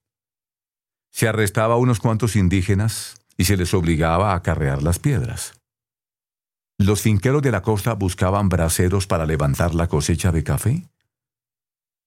Se 1.10 1.28
arrestaba 1.28 1.74
a 1.74 1.78
unos 1.78 1.98
cuantos 1.98 2.36
indígenas 2.36 3.16
y 3.36 3.44
se 3.44 3.56
les 3.56 3.74
obligaba 3.74 4.34
a 4.34 4.42
carrear 4.42 4.82
las 4.82 4.98
piedras. 4.98 5.60
¿Los 6.78 7.02
finqueros 7.02 7.42
de 7.42 7.50
la 7.50 7.62
costa 7.62 7.94
buscaban 7.94 8.48
braceros 8.48 9.06
para 9.06 9.26
levantar 9.26 9.74
la 9.74 9.88
cosecha 9.88 10.32
de 10.32 10.42
café? 10.42 10.88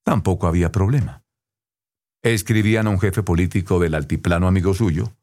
Tampoco 0.03 0.47
había 0.47 0.71
problema. 0.71 1.23
Escribían 2.23 2.87
a 2.87 2.89
un 2.89 2.99
jefe 2.99 3.21
político 3.21 3.79
del 3.79 3.95
altiplano 3.95 4.47
amigo 4.47 4.73
suyo 4.73 5.13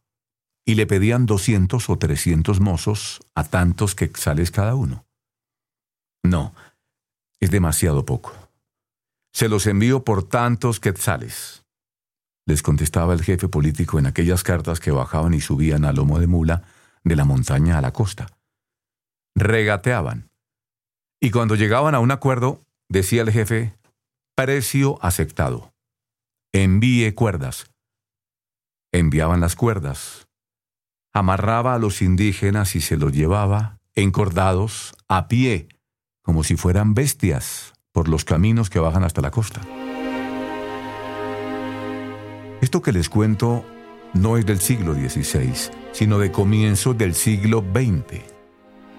y 0.64 0.74
le 0.74 0.86
pedían 0.86 1.26
doscientos 1.26 1.90
o 1.90 1.98
trescientos 1.98 2.60
mozos 2.60 3.20
a 3.34 3.44
tantos 3.44 3.94
quetzales 3.94 4.50
cada 4.50 4.74
uno. 4.74 5.04
No, 6.22 6.54
es 7.40 7.50
demasiado 7.50 8.04
poco. 8.04 8.32
Se 9.32 9.48
los 9.48 9.66
envío 9.66 10.04
por 10.04 10.28
tantos 10.28 10.78
quetzales 10.78 11.62
les 12.46 12.62
contestaba 12.62 13.14
el 13.14 13.22
jefe 13.22 13.48
político 13.48 13.98
en 13.98 14.06
aquellas 14.06 14.42
cartas 14.42 14.80
que 14.80 14.90
bajaban 14.90 15.34
y 15.34 15.40
subían 15.40 15.84
a 15.84 15.92
lomo 15.92 16.18
de 16.18 16.26
mula 16.26 16.64
de 17.04 17.16
la 17.16 17.24
montaña 17.24 17.78
a 17.78 17.80
la 17.80 17.92
costa. 17.92 18.26
regateaban. 19.34 20.28
Y 21.20 21.30
cuando 21.30 21.54
llegaban 21.54 21.94
a 21.94 22.00
un 22.00 22.10
acuerdo, 22.10 22.60
decía 22.90 23.22
el 23.22 23.30
jefe, 23.30 23.74
precio 24.34 24.98
aceptado. 25.00 25.72
Envíe 26.52 27.14
cuerdas. 27.14 27.70
Enviaban 28.92 29.40
las 29.40 29.56
cuerdas. 29.56 30.28
Amarraba 31.14 31.74
a 31.74 31.78
los 31.78 32.00
indígenas 32.00 32.74
y 32.74 32.80
se 32.80 32.96
los 32.96 33.12
llevaba, 33.12 33.78
encordados, 33.94 34.94
a 35.08 35.28
pie, 35.28 35.68
como 36.22 36.42
si 36.42 36.56
fueran 36.56 36.94
bestias, 36.94 37.74
por 37.92 38.08
los 38.08 38.24
caminos 38.24 38.70
que 38.70 38.78
bajan 38.78 39.04
hasta 39.04 39.20
la 39.20 39.30
costa. 39.30 39.60
Esto 42.62 42.80
que 42.80 42.92
les 42.92 43.10
cuento 43.10 43.66
no 44.14 44.38
es 44.38 44.46
del 44.46 44.60
siglo 44.60 44.94
XVI, 44.94 45.52
sino 45.92 46.18
de 46.18 46.32
comienzos 46.32 46.96
del 46.96 47.14
siglo 47.14 47.60
XX. 47.60 48.22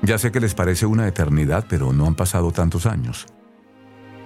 Ya 0.04 0.20
sé 0.20 0.32
que 0.32 0.40
les 0.40 0.54
parece 0.54 0.86
una 0.86 1.08
eternidad, 1.08 1.66
pero 1.68 1.94
no 1.94 2.06
han 2.06 2.14
pasado 2.14 2.52
tantos 2.52 2.86
años. 2.86 3.26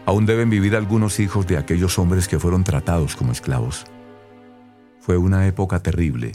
Aún 0.06 0.25
deben 0.25 0.50
vivir 0.50 0.75
algunos 0.75 1.20
hijos 1.22 1.48
de 1.48 1.58
aquellos 1.58 2.00
hombres 2.00 2.27
que 2.27 2.39
fueron 2.39 2.63
tratados 2.65 3.15
como 3.15 3.32
esclavos. 3.32 3.86
Fue 5.00 5.17
una 5.17 5.48
época 5.48 5.79
terrible. 5.82 6.34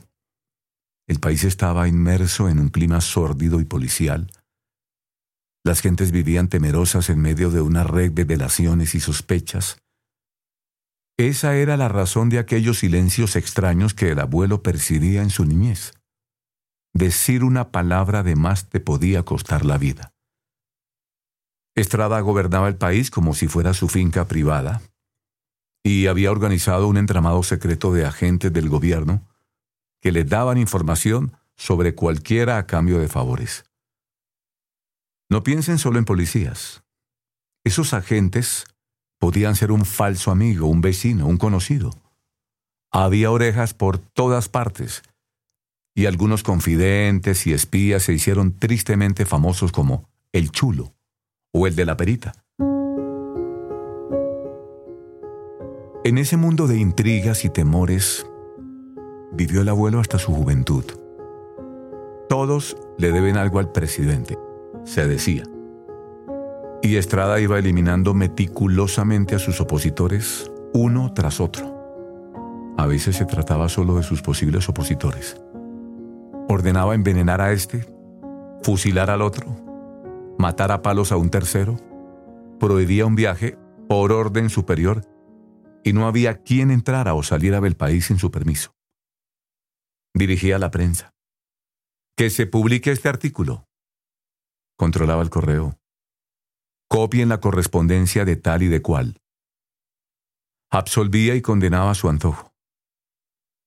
El 1.07 1.21
país 1.21 1.45
estaba 1.45 1.89
inmerso 1.89 2.49
en 2.49 2.59
un 2.59 2.69
clima 2.69 3.01
sórdido 3.01 3.61
y 3.61 3.65
policial. 3.65 4.31
Las 5.65 5.81
gentes 5.81 6.11
vivían 6.11 6.49
temerosas 6.49 7.09
en 7.11 7.21
medio 7.21 7.51
de 7.51 7.61
una 7.61 7.85
red 7.85 8.13
de 8.13 8.25
delaciones 8.25 8.95
y 8.95 9.01
sospechas. 9.01 9.79
Esa 11.19 11.57
era 11.57 11.77
la 11.77 11.89
razón 11.89 12.31
de 12.31 12.39
aquellos 12.39 12.79
silencios 12.79 13.37
extraños 13.37 13.95
que 13.95 14.11
el 14.11 14.19
abuelo 14.19 14.63
percibía 14.63 15.23
en 15.23 15.31
su 15.31 15.45
niñez. 15.45 15.93
Decir 16.95 17.45
una 17.45 17.71
palabra 17.71 18.23
de 18.23 18.35
más 18.35 18.69
te 18.69 18.81
podía 18.81 19.23
costar 19.23 19.65
la 19.65 19.79
vida. 19.79 20.13
Estrada 21.75 22.21
gobernaba 22.21 22.69
el 22.69 22.77
país 22.77 23.11
como 23.11 23.35
si 23.35 23.49
fuera 23.49 23.73
su 23.73 23.89
finca 23.89 24.27
privada 24.27 24.83
y 25.85 26.07
había 26.07 26.31
organizado 26.31 26.87
un 26.87 26.97
entramado 26.97 27.43
secreto 27.43 27.93
de 27.93 28.05
agentes 28.05 28.53
del 28.53 28.69
gobierno 28.69 29.27
que 30.03 30.13
le 30.13 30.25
daban 30.25 30.59
información 30.59 31.33
sobre 31.57 31.95
cualquiera 31.95 32.59
a 32.59 32.67
cambio 32.67 32.99
de 32.99 33.09
favores. 33.09 33.65
No 35.31 35.45
piensen 35.45 35.79
solo 35.79 35.99
en 35.99 36.05
policías. 36.05 36.83
Esos 37.65 37.95
agentes 37.95 38.67
podían 39.19 39.55
ser 39.55 39.71
un 39.71 39.85
falso 39.87 40.33
amigo, 40.33 40.67
un 40.67 40.81
vecino, 40.81 41.27
un 41.29 41.39
conocido. 41.39 41.91
Había 42.91 43.31
orejas 43.31 43.73
por 43.73 43.99
todas 43.99 44.49
partes 44.49 45.03
y 45.95 46.07
algunos 46.07 46.43
confidentes 46.43 47.47
y 47.47 47.53
espías 47.53 48.03
se 48.03 48.13
hicieron 48.13 48.59
tristemente 48.59 49.25
famosos 49.25 49.71
como 49.71 50.11
el 50.33 50.51
chulo 50.51 50.95
o 51.55 51.69
el 51.69 51.77
de 51.77 51.87
la 51.87 51.97
perita. 51.97 52.33
En 56.05 56.19
ese 56.19 56.37
mundo 56.37 56.67
de 56.67 56.79
intrigas 56.79 57.45
y 57.45 57.51
temores 57.51 58.27
vivió 59.33 59.63
el 59.63 59.69
abuelo 59.69 60.01
hasta 60.01 60.19
su 60.19 60.33
juventud. 60.33 60.85
Todos 62.29 62.77
le 62.99 63.13
deben 63.13 63.37
algo 63.37 63.59
al 63.59 63.73
presidente, 63.73 64.39
se 64.85 65.07
decía. 65.07 65.45
Y 66.83 66.97
Estrada 66.97 67.41
iba 67.41 67.59
eliminando 67.59 68.15
meticulosamente 68.15 69.35
a 69.35 69.39
sus 69.39 69.61
opositores 69.61 70.51
uno 70.75 71.13
tras 71.15 71.41
otro. 71.41 72.75
A 72.79 72.87
veces 72.87 73.17
se 73.17 73.27
trataba 73.27 73.69
solo 73.69 73.97
de 73.97 74.03
sus 74.03 74.23
posibles 74.23 74.69
opositores 74.69 75.37
ordenaba 76.53 76.95
envenenar 76.95 77.41
a 77.41 77.53
este, 77.53 77.87
fusilar 78.63 79.11
al 79.11 79.23
otro, 79.23 79.47
matar 80.39 80.73
a 80.73 80.83
palos 80.83 81.13
a 81.13 81.17
un 81.17 81.31
tercero, 81.31 81.77
prohibía 82.61 83.07
un 83.07 83.15
viaje 83.15 83.57
por 83.89 84.13
orden 84.13 84.51
superior 84.51 85.03
y 85.85 85.93
no 85.93 86.07
había 86.07 86.43
quien 86.43 86.71
entrara 86.71 87.15
o 87.15 87.23
saliera 87.23 87.61
del 87.61 87.75
país 87.75 88.07
sin 88.07 88.19
su 88.19 88.31
permiso. 88.31 88.75
Dirigía 90.15 90.59
la 90.59 90.71
prensa. 90.71 91.15
Que 92.17 92.29
se 92.29 92.47
publique 92.47 92.91
este 92.91 93.09
artículo. 93.09 93.67
Controlaba 94.77 95.23
el 95.23 95.31
correo. 95.31 95.79
Copien 96.89 97.31
la 97.31 97.41
correspondencia 97.41 98.25
de 98.25 98.37
tal 98.37 98.63
y 98.63 98.69
de 98.69 98.83
cual. 98.83 99.21
Absolvía 100.71 101.35
y 101.35 101.43
condenaba 101.43 101.91
a 101.91 101.95
su 101.95 102.09
antojo. 102.09 102.55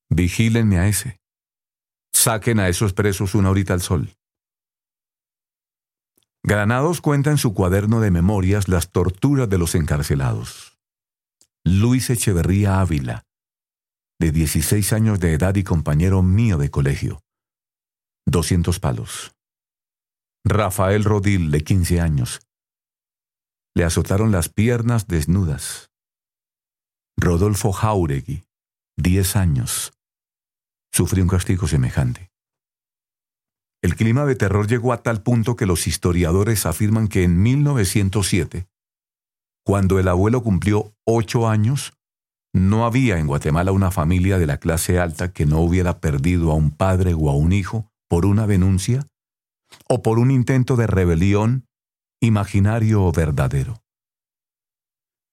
Vigílenme 0.10 0.78
a 0.78 0.88
ese. 0.88 1.20
Saquen 2.14 2.60
a 2.60 2.70
esos 2.70 2.94
presos 2.94 3.36
una 3.36 3.50
horita 3.50 3.74
al 3.74 3.82
sol. 3.82 4.16
Granados 6.44 7.02
cuenta 7.02 7.32
en 7.32 7.40
su 7.40 7.56
cuaderno 7.56 8.02
de 8.02 8.12
memorias 8.12 8.68
las 8.68 8.92
torturas 8.92 9.50
de 9.50 9.58
los 9.58 9.74
encarcelados. 9.74 10.80
Luis 11.64 12.12
Echeverría 12.12 12.80
Ávila, 12.80 13.25
de 14.19 14.31
16 14.31 14.93
años 14.93 15.19
de 15.19 15.34
edad 15.34 15.55
y 15.55 15.63
compañero 15.63 16.22
mío 16.24 16.57
de 16.57 16.69
colegio. 16.72 17.22
200 18.27 18.79
palos. 18.79 19.36
Rafael 20.43 21.03
Rodil, 21.03 21.51
de 21.51 21.63
15 21.63 22.01
años. 22.01 22.41
Le 23.75 23.84
azotaron 23.84 24.31
las 24.31 24.50
piernas 24.50 25.07
desnudas. 25.07 25.91
Rodolfo 27.17 27.72
Jauregui, 27.72 28.43
10 28.98 29.36
años 29.36 29.95
sufrió 30.95 31.25
un 31.25 31.29
castigo 31.29 31.67
semejante. 31.67 32.31
El 33.84 33.98
clima 33.98 34.25
de 34.25 34.36
terror 34.36 34.65
llegó 34.65 34.93
a 34.93 35.03
tal 35.03 35.22
punto 35.22 35.57
que 35.57 35.65
los 35.65 35.88
historiadores 35.88 36.65
afirman 36.65 37.10
que 37.10 37.24
en 37.24 37.41
1907, 37.43 38.69
cuando 39.65 40.00
el 40.00 40.07
abuelo 40.07 40.41
cumplió 40.41 40.95
ocho 41.05 41.50
años, 41.50 41.95
no 42.56 42.86
había 42.86 43.20
en 43.20 43.28
Guatemala 43.28 43.74
una 43.74 43.92
familia 43.92 44.40
de 44.40 44.48
la 44.48 44.60
clase 44.60 44.98
alta 44.98 45.34
que 45.34 45.46
no 45.46 45.60
hubiera 45.60 46.00
perdido 46.00 46.52
a 46.52 46.56
un 46.56 46.72
padre 46.72 47.14
o 47.14 47.30
a 47.30 47.36
un 47.36 47.52
hijo 47.52 47.92
por 48.08 48.26
una 48.26 48.48
denuncia 48.48 49.06
o 49.90 50.02
por 50.02 50.20
un 50.20 50.32
intento 50.32 50.78
de 50.78 50.88
rebelión, 50.88 51.68
imaginario 52.22 53.04
o 53.04 53.12
verdadero. 53.12 53.84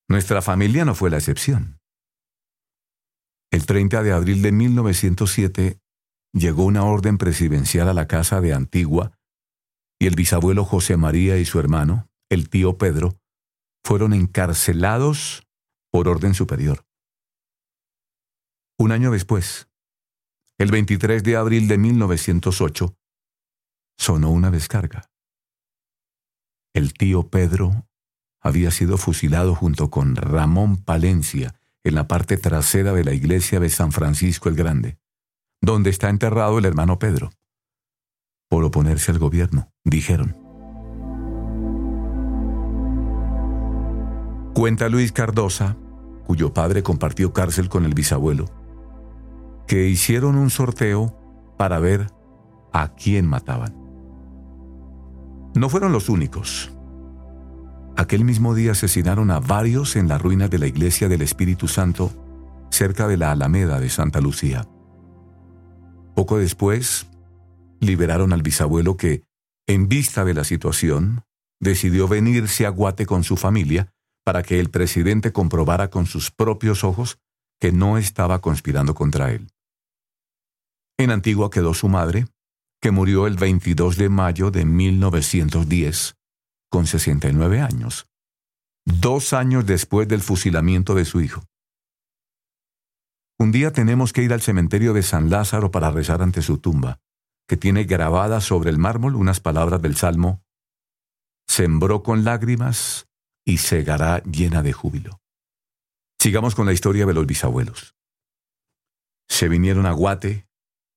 Nuestra 0.08 0.42
familia 0.42 0.84
no 0.84 0.96
fue 0.96 1.10
la 1.10 1.18
excepción. 1.18 1.78
El 3.52 3.66
30 3.66 4.02
de 4.02 4.12
abril 4.12 4.42
de 4.42 4.50
1907 4.50 5.78
llegó 6.32 6.64
una 6.64 6.82
orden 6.82 7.18
presidencial 7.18 7.88
a 7.88 7.94
la 7.94 8.08
casa 8.08 8.40
de 8.40 8.52
Antigua 8.52 9.12
y 10.00 10.08
el 10.08 10.16
bisabuelo 10.16 10.64
José 10.64 10.96
María 10.96 11.38
y 11.38 11.44
su 11.44 11.60
hermano, 11.60 12.08
el 12.28 12.48
tío 12.48 12.78
Pedro, 12.78 13.14
fueron 13.84 14.12
encarcelados 14.12 15.46
por 15.92 16.08
orden 16.08 16.34
superior. 16.34 16.84
Un 18.78 18.92
año 18.92 19.10
después, 19.10 19.68
el 20.58 20.70
23 20.70 21.22
de 21.22 21.36
abril 21.36 21.68
de 21.68 21.78
1908, 21.78 22.96
sonó 23.96 24.30
una 24.30 24.50
descarga. 24.50 25.10
El 26.74 26.94
tío 26.94 27.28
Pedro 27.28 27.86
había 28.40 28.70
sido 28.70 28.96
fusilado 28.96 29.54
junto 29.54 29.90
con 29.90 30.16
Ramón 30.16 30.76
Palencia, 30.76 31.54
en 31.84 31.94
la 31.94 32.06
parte 32.06 32.36
trasera 32.36 32.92
de 32.92 33.04
la 33.04 33.12
iglesia 33.12 33.60
de 33.60 33.68
San 33.68 33.92
Francisco 33.92 34.48
el 34.48 34.54
Grande, 34.54 34.98
donde 35.60 35.90
está 35.90 36.08
enterrado 36.08 36.58
el 36.58 36.64
hermano 36.64 36.98
Pedro. 36.98 37.30
Por 38.48 38.64
oponerse 38.64 39.10
al 39.10 39.18
gobierno, 39.18 39.72
dijeron. 39.84 40.36
Cuenta 44.54 44.88
Luis 44.88 45.12
Cardosa, 45.12 45.76
cuyo 46.24 46.52
padre 46.52 46.82
compartió 46.82 47.32
cárcel 47.32 47.68
con 47.68 47.84
el 47.84 47.94
bisabuelo, 47.94 48.61
que 49.66 49.88
hicieron 49.88 50.36
un 50.36 50.50
sorteo 50.50 51.18
para 51.56 51.78
ver 51.78 52.08
a 52.72 52.94
quién 52.94 53.26
mataban. 53.26 53.76
No 55.54 55.68
fueron 55.68 55.92
los 55.92 56.08
únicos. 56.08 56.72
Aquel 57.96 58.24
mismo 58.24 58.54
día 58.54 58.72
asesinaron 58.72 59.30
a 59.30 59.38
varios 59.38 59.96
en 59.96 60.08
la 60.08 60.18
ruina 60.18 60.48
de 60.48 60.58
la 60.58 60.66
iglesia 60.66 61.08
del 61.08 61.22
Espíritu 61.22 61.68
Santo, 61.68 62.10
cerca 62.70 63.06
de 63.06 63.18
la 63.18 63.32
Alameda 63.32 63.78
de 63.78 63.90
Santa 63.90 64.20
Lucía. 64.20 64.66
Poco 66.14 66.38
después, 66.38 67.06
liberaron 67.80 68.32
al 68.32 68.42
bisabuelo 68.42 68.96
que, 68.96 69.24
en 69.66 69.88
vista 69.88 70.24
de 70.24 70.34
la 70.34 70.44
situación, 70.44 71.24
decidió 71.60 72.08
venirse 72.08 72.64
a 72.64 72.70
Guate 72.70 73.06
con 73.06 73.24
su 73.24 73.36
familia 73.36 73.92
para 74.24 74.42
que 74.42 74.58
el 74.58 74.70
presidente 74.70 75.32
comprobara 75.32 75.90
con 75.90 76.06
sus 76.06 76.30
propios 76.30 76.84
ojos 76.84 77.18
que 77.60 77.72
no 77.72 77.98
estaba 77.98 78.40
conspirando 78.40 78.94
contra 78.94 79.32
él. 79.32 79.51
En 81.02 81.10
Antigua 81.10 81.50
quedó 81.50 81.74
su 81.74 81.88
madre, 81.88 82.26
que 82.80 82.90
murió 82.90 83.26
el 83.26 83.36
22 83.36 83.96
de 83.96 84.08
mayo 84.08 84.50
de 84.50 84.64
1910, 84.64 86.16
con 86.70 86.86
69 86.86 87.60
años, 87.60 88.06
dos 88.84 89.32
años 89.32 89.66
después 89.66 90.08
del 90.08 90.20
fusilamiento 90.20 90.94
de 90.94 91.04
su 91.04 91.20
hijo. 91.20 91.44
Un 93.38 93.52
día 93.52 93.72
tenemos 93.72 94.12
que 94.12 94.22
ir 94.22 94.32
al 94.32 94.40
cementerio 94.40 94.92
de 94.92 95.02
San 95.02 95.30
Lázaro 95.30 95.70
para 95.70 95.90
rezar 95.90 96.22
ante 96.22 96.42
su 96.42 96.58
tumba, 96.58 97.00
que 97.48 97.56
tiene 97.56 97.84
grabadas 97.84 98.44
sobre 98.44 98.70
el 98.70 98.78
mármol 98.78 99.16
unas 99.16 99.40
palabras 99.40 99.82
del 99.82 99.96
Salmo 99.96 100.42
sembró 101.52 102.02
con 102.02 102.24
lágrimas 102.24 103.08
y 103.44 103.58
segará 103.58 104.22
llena 104.22 104.62
de 104.62 104.72
júbilo. 104.72 105.20
Sigamos 106.18 106.54
con 106.54 106.64
la 106.64 106.72
historia 106.72 107.04
de 107.04 107.12
los 107.12 107.26
bisabuelos. 107.26 107.94
Se 109.28 109.48
vinieron 109.48 109.84
a 109.84 109.92
Guate 109.92 110.46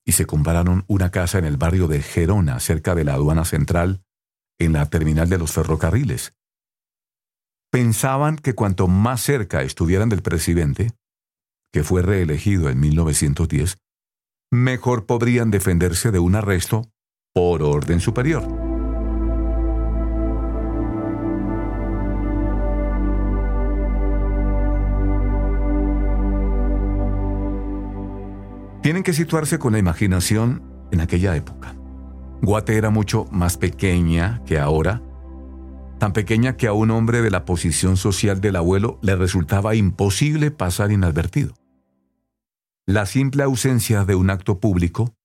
y 0.05 0.13
se 0.13 0.25
compraron 0.25 0.85
una 0.87 1.09
casa 1.09 1.39
en 1.39 1.45
el 1.45 1.57
barrio 1.57 1.87
de 1.87 2.01
Gerona, 2.01 2.59
cerca 2.59 2.95
de 2.95 3.03
la 3.03 3.15
aduana 3.15 3.43
central, 3.43 4.03
en 4.59 4.73
la 4.73 4.89
terminal 4.89 5.29
de 5.29 5.37
los 5.37 5.51
ferrocarriles. 5.51 6.33
Pensaban 7.71 8.37
que 8.37 8.53
cuanto 8.53 8.87
más 8.87 9.21
cerca 9.21 9.63
estuvieran 9.63 10.09
del 10.09 10.21
presidente, 10.21 10.91
que 11.73 11.83
fue 11.83 12.01
reelegido 12.01 12.69
en 12.69 12.79
1910, 12.79 13.77
mejor 14.51 15.05
podrían 15.05 15.51
defenderse 15.51 16.11
de 16.11 16.19
un 16.19 16.35
arresto 16.35 16.89
por 17.33 17.63
orden 17.63 17.99
superior. 17.99 18.64
Tienen 28.85 29.01
que 29.01 29.13
situarse 29.13 29.57
con 29.57 29.73
la 29.73 29.79
imaginación 29.79 30.61
en 30.91 31.01
aquella 31.01 31.35
época. 31.35 31.75
Guate 32.43 32.77
era 32.77 32.91
mucho 32.91 33.25
más 33.31 33.57
pequeña 33.57 34.43
que 34.45 34.59
ahora, 34.59 35.01
tan 35.97 36.13
pequeña 36.13 36.55
que 36.55 36.67
a 36.67 36.73
un 36.73 36.91
hombre 36.91 37.23
de 37.23 37.31
la 37.31 37.45
posición 37.45 37.97
social 37.97 38.41
del 38.41 38.57
abuelo 38.57 38.99
le 39.01 39.15
resultaba 39.15 39.73
imposible 39.73 40.51
pasar 40.51 40.91
inadvertido. 40.91 41.55
La 42.85 43.07
simple 43.07 43.41
ausencia 43.41 44.05
de 44.05 44.13
un 44.13 44.29
acto 44.29 44.59
público 44.59 45.15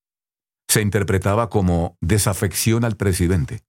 se 0.66 0.80
interpretaba 0.80 1.50
como 1.50 1.98
desafección 2.00 2.82
al 2.82 2.96
presidente. 2.96 3.60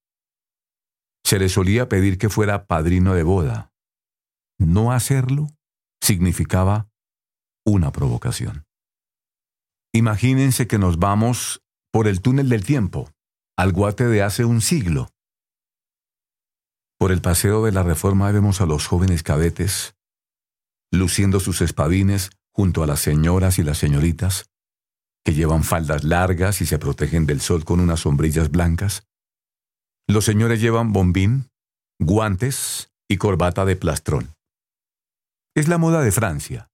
Se 1.26 1.38
le 1.38 1.50
solía 1.50 1.90
pedir 1.90 2.18
que 2.18 2.30
fuera 2.30 2.66
padrino 2.66 3.14
de 3.14 3.24
boda. 3.24 3.74
No 4.58 4.94
hacerlo 4.94 5.48
significaba 6.02 6.88
una 7.66 7.92
provocación. 7.92 8.71
Imagínense 9.94 10.68
que 10.68 10.78
nos 10.78 11.00
vamos 11.00 11.62
por 11.92 12.08
el 12.08 12.22
túnel 12.22 12.48
del 12.48 12.64
tiempo, 12.64 13.12
al 13.58 13.74
guate 13.74 14.08
de 14.08 14.24
hace 14.24 14.46
un 14.46 14.62
siglo. 14.62 15.10
Por 16.98 17.12
el 17.12 17.22
paseo 17.22 17.66
de 17.66 17.74
la 17.74 17.84
reforma 17.84 18.32
vemos 18.32 18.62
a 18.62 18.66
los 18.66 18.88
jóvenes 18.88 19.22
cadetes, 19.22 19.96
luciendo 20.94 21.40
sus 21.40 21.62
espadines 21.62 22.32
junto 22.54 22.84
a 22.84 22.88
las 22.88 23.02
señoras 23.02 23.60
y 23.60 23.64
las 23.64 23.80
señoritas, 23.80 24.50
que 25.26 25.34
llevan 25.34 25.64
faldas 25.64 26.06
largas 26.06 26.62
y 26.62 26.66
se 26.66 26.80
protegen 26.80 27.26
del 27.26 27.42
sol 27.42 27.66
con 27.66 27.80
unas 27.82 28.02
sombrillas 28.02 28.50
blancas. 28.50 29.04
Los 30.08 30.24
señores 30.26 30.62
llevan 30.62 30.94
bombín, 30.94 31.50
guantes 32.00 32.92
y 33.10 33.18
corbata 33.18 33.66
de 33.66 33.76
plastrón. 33.76 34.36
Es 35.54 35.68
la 35.68 35.78
moda 35.78 36.02
de 36.02 36.12
Francia. 36.14 36.71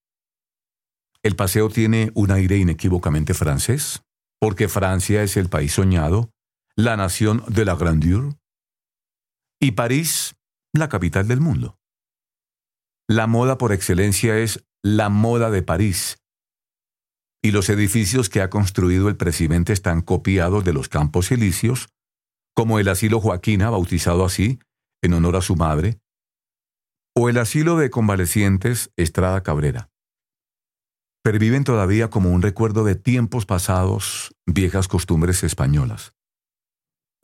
El 1.28 1.36
paseo 1.36 1.68
tiene 1.68 2.10
un 2.14 2.32
aire 2.32 2.56
inequívocamente 2.56 3.34
francés, 3.34 4.02
porque 4.40 4.70
Francia 4.70 5.24
es 5.24 5.36
el 5.36 5.50
país 5.50 5.74
soñado, 5.74 6.32
la 6.78 6.96
nación 6.96 7.44
de 7.50 7.66
la 7.66 7.76
grandeur, 7.76 8.38
y 9.60 9.72
París, 9.72 10.38
la 10.74 10.88
capital 10.88 11.28
del 11.28 11.42
mundo. 11.42 11.78
La 13.10 13.28
moda 13.28 13.58
por 13.58 13.74
excelencia 13.74 14.38
es 14.38 14.64
la 14.82 15.10
moda 15.10 15.52
de 15.52 15.64
París, 15.64 16.24
y 17.44 17.52
los 17.52 17.68
edificios 17.68 18.30
que 18.30 18.40
ha 18.40 18.50
construido 18.50 19.10
el 19.10 19.18
presidente 19.18 19.74
están 19.74 20.00
copiados 20.00 20.64
de 20.64 20.72
los 20.72 20.88
campos 20.88 21.30
elíseos, 21.34 21.90
como 22.56 22.80
el 22.80 22.88
asilo 22.88 23.20
Joaquina, 23.20 23.70
bautizado 23.70 24.24
así, 24.24 24.60
en 25.02 25.14
honor 25.14 25.36
a 25.36 25.42
su 25.42 25.58
madre, 25.58 26.00
o 27.14 27.28
el 27.28 27.38
asilo 27.38 27.76
de 27.76 27.90
convalecientes 27.90 28.94
Estrada 28.96 29.44
Cabrera 29.44 29.90
perviven 31.28 31.66
todavía 31.66 32.10
como 32.10 32.32
un 32.32 32.42
recuerdo 32.42 32.86
de 32.86 32.96
tiempos 32.96 33.46
pasados, 33.46 34.34
viejas 34.46 34.88
costumbres 34.88 35.44
españolas. 35.44 36.14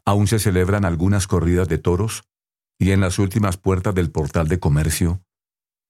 Aún 0.04 0.28
se 0.28 0.40
celebran 0.40 0.84
algunas 0.84 1.26
corridas 1.26 1.70
de 1.70 1.78
toros 1.78 2.26
y 2.78 2.92
en 2.92 3.00
las 3.00 3.18
últimas 3.18 3.56
puertas 3.56 3.96
del 3.96 4.12
portal 4.12 4.50
de 4.50 4.60
comercio 4.60 5.24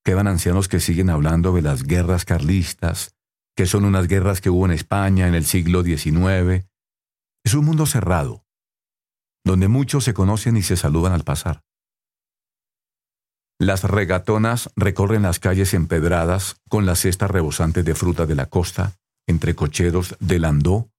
quedan 0.06 0.28
ancianos 0.28 0.68
que 0.68 0.80
siguen 0.80 1.10
hablando 1.10 1.54
de 1.54 1.64
las 1.64 1.86
guerras 1.86 2.24
carlistas, 2.24 3.16
que 3.56 3.66
son 3.66 3.84
unas 3.84 4.08
guerras 4.08 4.42
que 4.42 4.52
hubo 4.52 4.66
en 4.66 4.74
España 4.74 5.28
en 5.28 5.34
el 5.34 5.46
siglo 5.46 5.82
XIX. 5.82 6.68
Es 7.44 7.56
un 7.56 7.66
mundo 7.66 7.88
cerrado, 7.88 8.46
donde 9.44 9.70
muchos 9.70 10.04
se 10.04 10.14
conocen 10.14 10.56
y 10.56 10.62
se 10.62 10.78
saludan 10.78 11.14
al 11.14 11.24
pasar. 11.24 11.64
Las 13.60 13.84
regatonas 13.84 14.70
recorren 14.76 15.22
las 15.22 15.40
calles 15.40 15.74
empedradas 15.74 16.58
con 16.70 16.86
las 16.86 17.00
cestas 17.00 17.30
rebosantes 17.30 17.86
de 17.86 17.96
fruta 17.96 18.26
de 18.26 18.36
la 18.36 18.48
costa, 18.48 18.98
entre 19.28 19.56
cocheros 19.56 20.16
de 20.20 20.40
landó, 20.40 20.90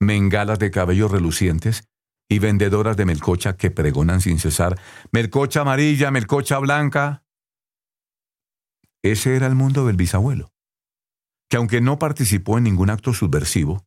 mengalas 0.00 0.58
de 0.58 0.70
cabellos 0.70 1.10
relucientes 1.10 1.88
y 2.28 2.38
vendedoras 2.38 2.96
de 2.96 3.04
melcocha 3.04 3.56
que 3.56 3.70
pregonan 3.70 4.20
sin 4.20 4.38
cesar 4.38 4.80
melcocha 5.12 5.60
amarilla, 5.60 6.10
melcocha 6.10 6.58
blanca. 6.58 7.24
Ese 9.02 9.36
era 9.36 9.46
el 9.46 9.54
mundo 9.54 9.86
del 9.86 9.96
bisabuelo, 9.96 10.52
que 11.48 11.56
aunque 11.56 11.80
no 11.80 11.98
participó 11.98 12.58
en 12.58 12.64
ningún 12.64 12.90
acto 12.90 13.12
subversivo, 13.14 13.84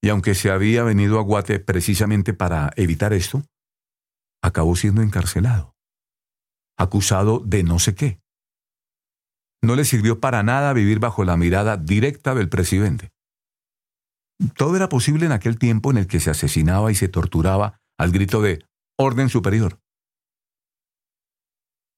y 0.00 0.10
aunque 0.10 0.34
se 0.34 0.50
había 0.50 0.84
venido 0.84 1.18
a 1.18 1.22
Guate 1.22 1.58
precisamente 1.58 2.34
para 2.34 2.70
evitar 2.76 3.12
esto, 3.12 3.42
acabó 4.42 4.76
siendo 4.76 5.02
encarcelado 5.02 5.77
acusado 6.78 7.40
de 7.40 7.62
no 7.64 7.78
sé 7.78 7.94
qué. 7.94 8.20
No 9.62 9.74
le 9.74 9.84
sirvió 9.84 10.20
para 10.20 10.42
nada 10.42 10.72
vivir 10.72 11.00
bajo 11.00 11.24
la 11.24 11.36
mirada 11.36 11.76
directa 11.76 12.34
del 12.34 12.48
presidente. 12.48 13.10
Todo 14.56 14.76
era 14.76 14.88
posible 14.88 15.26
en 15.26 15.32
aquel 15.32 15.58
tiempo 15.58 15.90
en 15.90 15.96
el 15.96 16.06
que 16.06 16.20
se 16.20 16.30
asesinaba 16.30 16.92
y 16.92 16.94
se 16.94 17.08
torturaba 17.08 17.80
al 17.98 18.12
grito 18.12 18.40
de 18.40 18.64
orden 18.96 19.28
superior. 19.28 19.80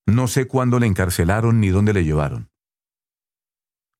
No 0.08 0.26
sé 0.26 0.46
cuándo 0.46 0.78
le 0.80 0.86
encarcelaron 0.86 1.60
ni 1.60 1.68
dónde 1.68 1.92
le 1.92 2.02
llevaron. 2.02 2.50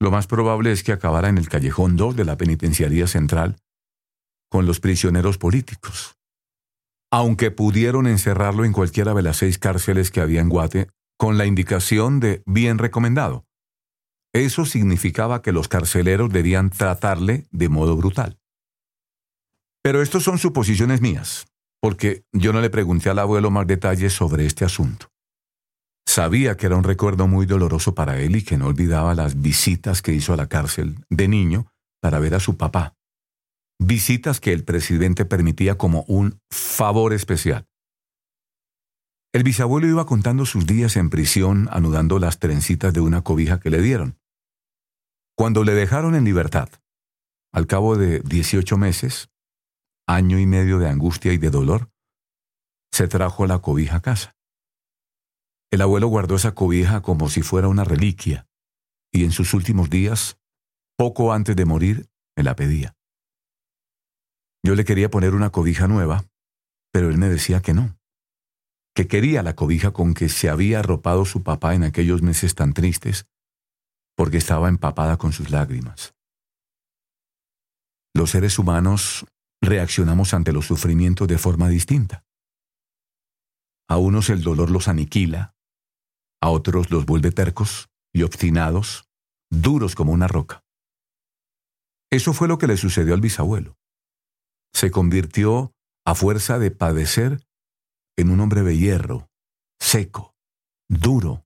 Lo 0.01 0.11
más 0.11 0.27
probable 0.27 0.73
es 0.73 0.83
que 0.83 0.93
acabara 0.93 1.29
en 1.29 1.37
el 1.37 1.51
callejón 1.51 1.97
2 1.97 2.16
de 2.16 2.25
la 2.25 2.38
penitenciaría 2.38 3.07
central 3.07 3.57
con 4.51 4.64
los 4.64 4.81
prisioneros 4.81 5.37
políticos 5.37 6.19
aunque 7.11 7.51
pudieron 7.51 8.07
encerrarlo 8.07 8.64
en 8.64 8.73
cualquiera 8.73 9.14
de 9.14 9.23
las 9.23 9.38
seis 9.38 9.59
cárceles 9.59 10.11
que 10.11 10.20
había 10.20 10.40
en 10.40 10.49
Guate, 10.49 10.88
con 11.18 11.37
la 11.37 11.46
indicación 11.46 12.20
de 12.20 12.42
bien 12.46 12.79
recomendado. 12.79 13.44
Eso 14.33 14.64
significaba 14.64 15.42
que 15.42 15.53
los 15.53 15.68
carceleros 15.68 16.31
debían 16.31 16.70
tratarle 16.70 17.46
de 17.51 17.68
modo 17.68 17.96
brutal. 17.96 18.38
Pero 19.83 20.03
estos 20.03 20.23
son 20.23 20.38
suposiciones 20.38 21.01
mías, 21.01 21.49
porque 21.81 22.25
yo 22.33 22.53
no 22.53 22.61
le 22.61 22.70
pregunté 22.70 23.11
al 23.11 23.18
abuelo 23.18 23.51
más 23.51 23.66
detalles 23.66 24.12
sobre 24.12 24.46
este 24.46 24.64
asunto. 24.64 25.09
Sabía 26.07 26.57
que 26.57 26.66
era 26.66 26.77
un 26.77 26.85
recuerdo 26.85 27.27
muy 27.29 27.46
doloroso 27.46 27.94
para 27.94 28.18
él 28.20 28.37
y 28.37 28.42
que 28.42 28.57
no 28.57 28.66
olvidaba 28.66 29.14
las 29.14 29.40
visitas 29.40 30.03
que 30.03 30.12
hizo 30.12 30.33
a 30.33 30.37
la 30.37 30.49
cárcel 30.49 31.05
de 31.09 31.29
niño 31.29 31.73
para 32.01 32.18
ver 32.18 32.35
a 32.35 32.40
su 32.40 32.57
papá, 32.57 32.94
visitas 33.81 34.40
que 34.40 34.53
el 34.53 34.62
presidente 34.62 35.25
permitía 35.25 35.77
como 35.79 36.05
un 36.07 36.38
favor 36.51 37.14
especial. 37.14 37.66
El 39.33 39.43
bisabuelo 39.43 39.88
iba 39.88 40.07
contando 40.07 40.45
sus 40.45 40.66
días 40.66 40.97
en 40.97 41.09
prisión 41.09 41.69
anudando 41.73 42.19
las 42.19 42.38
trencitas 42.38 42.93
de 42.93 43.01
una 43.01 43.23
cobija 43.23 43.59
que 43.59 43.71
le 43.71 43.81
dieron. 43.81 44.19
Cuando 45.35 45.64
le 45.64 45.73
dejaron 45.73 46.14
en 46.14 46.25
libertad, 46.25 46.69
al 47.53 47.66
cabo 47.66 47.97
de 47.97 48.21
18 48.21 48.77
meses, 48.77 49.31
año 50.07 50.38
y 50.38 50.47
medio 50.47 50.79
de 50.79 50.88
angustia 50.88 51.33
y 51.33 51.38
de 51.38 51.51
dolor, 51.51 51.90
se 52.93 53.09
trajo 53.09 53.47
la 53.47 53.61
cobija 53.61 53.97
a 53.97 54.03
casa. 54.03 54.37
El 55.73 55.81
abuelo 55.81 56.09
guardó 56.09 56.35
esa 56.35 56.55
cobija 56.55 57.01
como 57.01 57.31
si 57.31 57.43
fuera 57.43 57.69
una 57.69 57.85
reliquia, 57.85 58.47
y 59.12 59.25
en 59.25 59.33
sus 59.33 59.55
últimos 59.55 59.88
días, 59.88 60.38
poco 60.99 61.33
antes 61.33 61.57
de 61.57 61.64
morir, 61.64 62.11
me 62.37 62.43
la 62.43 62.57
pedía. 62.57 62.95
Yo 64.62 64.75
le 64.75 64.85
quería 64.85 65.11
poner 65.11 65.35
una 65.35 65.51
cobija 65.51 65.88
nueva, 65.88 66.25
pero 66.92 67.09
él 67.09 67.16
me 67.16 67.29
decía 67.29 67.62
que 67.62 67.73
no, 67.73 67.99
que 68.94 69.09
quería 69.09 69.42
la 69.42 69.57
cobija 69.57 69.92
con 69.92 70.12
que 70.12 70.29
se 70.29 70.51
había 70.51 70.81
arropado 70.81 71.25
su 71.25 71.42
papá 71.42 71.75
en 71.75 71.85
aquellos 71.85 72.23
meses 72.23 72.55
tan 72.55 72.75
tristes, 72.75 73.27
porque 74.16 74.37
estaba 74.37 74.68
empapada 74.68 75.16
con 75.16 75.33
sus 75.33 75.51
lágrimas. 75.51 76.14
Los 78.14 78.31
seres 78.31 78.59
humanos 78.59 79.25
reaccionamos 79.62 80.35
ante 80.35 80.53
los 80.53 80.66
sufrimientos 80.66 81.27
de 81.27 81.38
forma 81.38 81.68
distinta. 81.68 82.25
A 83.88 83.96
unos 83.96 84.29
el 84.29 84.42
dolor 84.42 84.70
los 84.70 84.88
aniquila, 84.88 85.55
a 86.42 86.51
otros 86.51 86.90
los 86.90 87.07
vuelve 87.07 87.33
tercos 87.33 87.88
y 88.12 88.25
obstinados, 88.25 89.09
duros 89.51 89.94
como 89.94 90.12
una 90.12 90.29
roca. 90.29 90.64
Eso 92.11 92.35
fue 92.35 92.49
lo 92.49 92.59
que 92.59 92.66
le 92.66 92.77
sucedió 92.77 93.14
al 93.14 93.20
bisabuelo 93.20 93.80
se 94.72 94.90
convirtió, 94.90 95.72
a 96.06 96.14
fuerza 96.14 96.59
de 96.59 96.70
padecer, 96.70 97.46
en 98.16 98.30
un 98.30 98.40
hombre 98.40 98.62
de 98.62 98.76
hierro, 98.76 99.28
seco, 99.80 100.35
duro, 100.88 101.44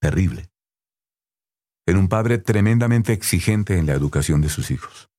terrible. 0.00 0.50
Era 1.86 1.98
un 1.98 2.08
padre 2.08 2.38
tremendamente 2.38 3.12
exigente 3.12 3.78
en 3.78 3.86
la 3.86 3.92
educación 3.92 4.40
de 4.40 4.48
sus 4.48 4.70
hijos. 4.70 5.10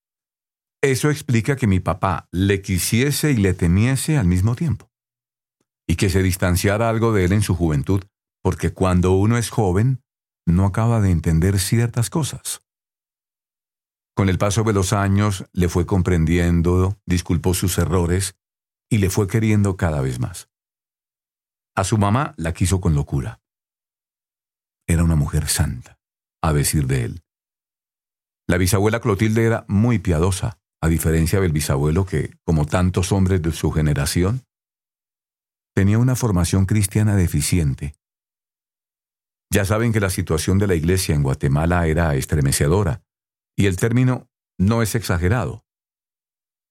Eso 0.81 1.09
explica 1.09 1.55
que 1.55 1.67
mi 1.67 1.79
papá 1.79 2.27
le 2.31 2.61
quisiese 2.61 3.31
y 3.31 3.37
le 3.37 3.53
temiese 3.53 4.17
al 4.17 4.27
mismo 4.27 4.55
tiempo, 4.55 4.91
y 5.87 5.95
que 5.95 6.09
se 6.09 6.21
distanciara 6.21 6.89
algo 6.89 7.13
de 7.13 7.25
él 7.25 7.33
en 7.33 7.41
su 7.41 7.55
juventud, 7.55 8.03
porque 8.43 8.73
cuando 8.73 9.13
uno 9.13 9.37
es 9.37 9.49
joven, 9.49 10.01
no 10.45 10.65
acaba 10.65 11.01
de 11.01 11.11
entender 11.11 11.59
ciertas 11.59 12.09
cosas. 12.09 12.61
Con 14.17 14.29
el 14.29 14.39
paso 14.39 14.63
de 14.63 14.73
los 14.73 14.93
años 14.93 15.45
le 15.53 15.69
fue 15.69 15.85
comprendiendo, 15.85 16.97
disculpó 17.05 17.53
sus 17.53 17.77
errores 17.77 18.35
y 18.89 18.97
le 18.97 19.11
fue 19.11 19.27
queriendo 19.27 19.77
cada 19.77 20.01
vez 20.01 20.19
más. 20.19 20.49
A 21.75 21.83
su 21.83 21.99
mamá 21.99 22.33
la 22.35 22.51
quiso 22.51 22.81
con 22.81 22.95
locura. 22.95 23.41
Era 24.87 25.03
una 25.03 25.15
mujer 25.15 25.47
santa, 25.47 25.99
a 26.41 26.51
decir 26.51 26.87
de 26.87 27.03
él. 27.03 27.23
La 28.47 28.57
bisabuela 28.57 29.01
Clotilde 29.01 29.45
era 29.45 29.65
muy 29.67 29.99
piadosa, 29.99 30.57
a 30.81 30.87
diferencia 30.87 31.39
del 31.39 31.51
bisabuelo 31.51 32.07
que, 32.07 32.39
como 32.43 32.65
tantos 32.65 33.11
hombres 33.11 33.43
de 33.43 33.51
su 33.51 33.69
generación, 33.69 34.41
tenía 35.75 35.99
una 35.99 36.15
formación 36.15 36.65
cristiana 36.65 37.15
deficiente. 37.15 37.93
Ya 39.53 39.63
saben 39.63 39.93
que 39.93 39.99
la 39.99 40.09
situación 40.09 40.57
de 40.57 40.65
la 40.65 40.73
iglesia 40.73 41.13
en 41.13 41.21
Guatemala 41.21 41.85
era 41.85 42.15
estremecedora, 42.15 43.03
y 43.57 43.65
el 43.65 43.75
término 43.75 44.29
no 44.57 44.81
es 44.81 44.95
exagerado. 44.95 45.65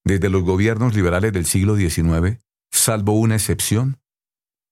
Desde 0.04 0.30
los 0.30 0.44
gobiernos 0.44 0.94
liberales 0.94 1.32
del 1.32 1.46
siglo 1.46 1.76
XIX, 1.76 2.38
salvo 2.70 3.12
una 3.18 3.34
excepción, 3.34 3.98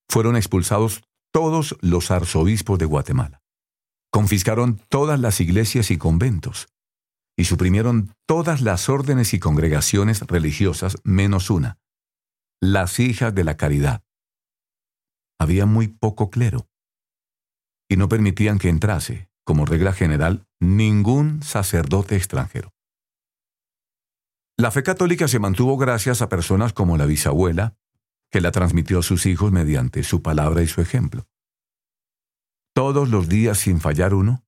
fueron 0.08 0.36
expulsados 0.36 1.02
todos 1.32 1.76
los 1.80 2.12
arzobispos 2.12 2.78
de 2.78 2.86
Guatemala. 2.86 3.42
Confiscaron 4.12 4.80
todas 4.88 5.18
las 5.18 5.40
iglesias 5.40 5.90
y 5.90 5.98
conventos 5.98 6.68
y 7.36 7.44
suprimieron 7.44 8.14
todas 8.26 8.60
las 8.60 8.88
órdenes 8.88 9.34
y 9.34 9.40
congregaciones 9.40 10.20
religiosas 10.20 10.96
menos 11.02 11.50
una, 11.50 11.78
las 12.60 13.00
hijas 13.00 13.34
de 13.34 13.42
la 13.42 13.56
caridad. 13.56 14.04
Había 15.40 15.66
muy 15.66 15.88
poco 15.88 16.30
clero 16.30 16.68
y 17.88 17.96
no 17.96 18.08
permitían 18.08 18.58
que 18.58 18.68
entrase, 18.68 19.28
como 19.44 19.66
regla 19.66 19.92
general, 19.92 20.46
ningún 20.60 21.42
sacerdote 21.42 22.16
extranjero. 22.16 22.72
La 24.56 24.70
fe 24.70 24.82
católica 24.82 25.28
se 25.28 25.38
mantuvo 25.38 25.76
gracias 25.76 26.22
a 26.22 26.28
personas 26.28 26.72
como 26.72 26.96
la 26.96 27.06
bisabuela, 27.06 27.76
que 28.30 28.40
la 28.40 28.52
transmitió 28.52 29.00
a 29.00 29.02
sus 29.02 29.26
hijos 29.26 29.52
mediante 29.52 30.02
su 30.02 30.22
palabra 30.22 30.62
y 30.62 30.66
su 30.66 30.80
ejemplo. 30.80 31.26
Todos 32.74 33.08
los 33.08 33.28
días, 33.28 33.58
sin 33.58 33.80
fallar 33.80 34.14
uno, 34.14 34.44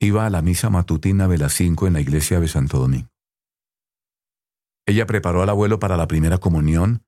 iba 0.00 0.26
a 0.26 0.30
la 0.30 0.42
misa 0.42 0.68
matutina 0.70 1.28
de 1.28 1.38
las 1.38 1.54
cinco 1.54 1.86
en 1.86 1.94
la 1.94 2.00
iglesia 2.00 2.40
de 2.40 2.48
Santo 2.48 2.78
Domingo. 2.78 3.08
Ella 4.86 5.06
preparó 5.06 5.42
al 5.42 5.48
abuelo 5.48 5.78
para 5.78 5.96
la 5.96 6.06
primera 6.06 6.38
comunión, 6.38 7.04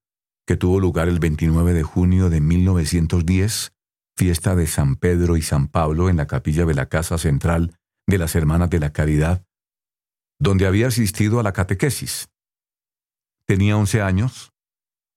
que 0.47 0.57
tuvo 0.57 0.81
lugar 0.81 1.09
el 1.09 1.21
29 1.21 1.75
de 1.75 1.83
junio 1.83 2.31
de 2.31 2.41
1910, 2.41 3.73
fiesta 4.19 4.57
de 4.57 4.67
San 4.67 4.97
Pedro 4.97 5.37
y 5.37 5.43
San 5.43 5.69
Pablo 5.69 6.09
en 6.09 6.17
la 6.17 6.27
capilla 6.27 6.67
de 6.67 6.75
la 6.75 6.87
Casa 6.87 7.19
Central 7.19 7.79
de 8.09 8.19
las 8.19 8.35
Hermanas 8.35 8.69
de 8.69 8.81
la 8.81 8.93
Caridad, 8.93 9.45
donde 10.41 10.67
había 10.67 10.89
asistido 10.89 11.39
a 11.39 11.45
la 11.45 11.53
catequesis. 11.53 12.29
Tenía 13.47 13.77
once 13.77 14.03
años, 14.03 14.51